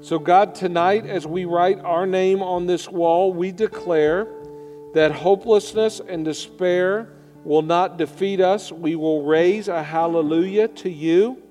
So, 0.00 0.20
God, 0.20 0.54
tonight, 0.54 1.06
as 1.06 1.26
we 1.26 1.44
write 1.44 1.80
our 1.80 2.06
name 2.06 2.40
on 2.40 2.66
this 2.66 2.88
wall, 2.88 3.32
we 3.32 3.50
declare 3.50 4.28
that 4.94 5.10
hopelessness 5.10 6.00
and 6.00 6.24
despair 6.24 7.08
will 7.42 7.62
not 7.62 7.96
defeat 7.96 8.40
us. 8.40 8.70
We 8.70 8.94
will 8.94 9.24
raise 9.24 9.66
a 9.66 9.82
hallelujah 9.82 10.68
to 10.68 10.88
you. 10.88 11.42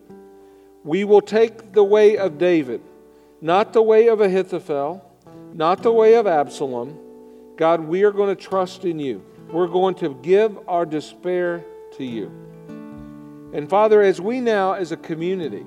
We 0.85 1.03
will 1.03 1.19
take 1.19 1.73
the 1.73 1.83
way 1.83 2.17
of 2.17 2.37
David, 2.37 2.81
not 3.41 3.73
the 3.73 3.81
way 3.81 4.07
of 4.07 4.21
Ahithophel, 4.21 5.03
not 5.53 5.83
the 5.83 5.91
way 5.91 6.15
of 6.15 6.25
Absalom. 6.25 6.97
God, 7.57 7.81
we 7.81 8.03
are 8.03 8.13
going 8.13 8.33
to 8.33 8.41
trust 8.41 8.85
in 8.85 8.97
you. 8.97 9.25
We're 9.51 9.67
going 9.67 9.95
to 9.95 10.17
give 10.23 10.57
our 10.69 10.85
despair 10.85 11.65
to 11.97 12.05
you. 12.05 12.31
And 13.53 13.69
Father, 13.69 14.01
as 14.01 14.21
we 14.21 14.39
now, 14.39 14.73
as 14.73 14.91
a 14.91 14.97
community, 14.97 15.65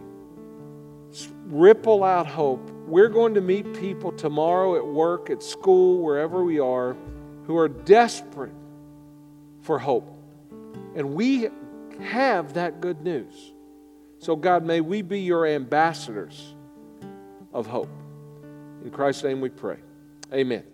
ripple 1.46 2.02
out 2.02 2.26
hope, 2.26 2.70
we're 2.86 3.08
going 3.08 3.34
to 3.34 3.40
meet 3.40 3.72
people 3.74 4.12
tomorrow 4.12 4.76
at 4.76 4.86
work, 4.86 5.30
at 5.30 5.42
school, 5.42 6.02
wherever 6.02 6.44
we 6.44 6.58
are, 6.58 6.96
who 7.46 7.56
are 7.56 7.68
desperate 7.68 8.54
for 9.62 9.78
hope. 9.78 10.10
And 10.94 11.14
we 11.14 11.48
have 12.00 12.54
that 12.54 12.80
good 12.80 13.02
news. 13.02 13.52
So, 14.18 14.36
God, 14.36 14.64
may 14.64 14.80
we 14.80 15.02
be 15.02 15.20
your 15.20 15.46
ambassadors 15.46 16.54
of 17.52 17.66
hope. 17.66 17.90
In 18.82 18.90
Christ's 18.90 19.24
name 19.24 19.40
we 19.40 19.50
pray. 19.50 19.78
Amen. 20.32 20.73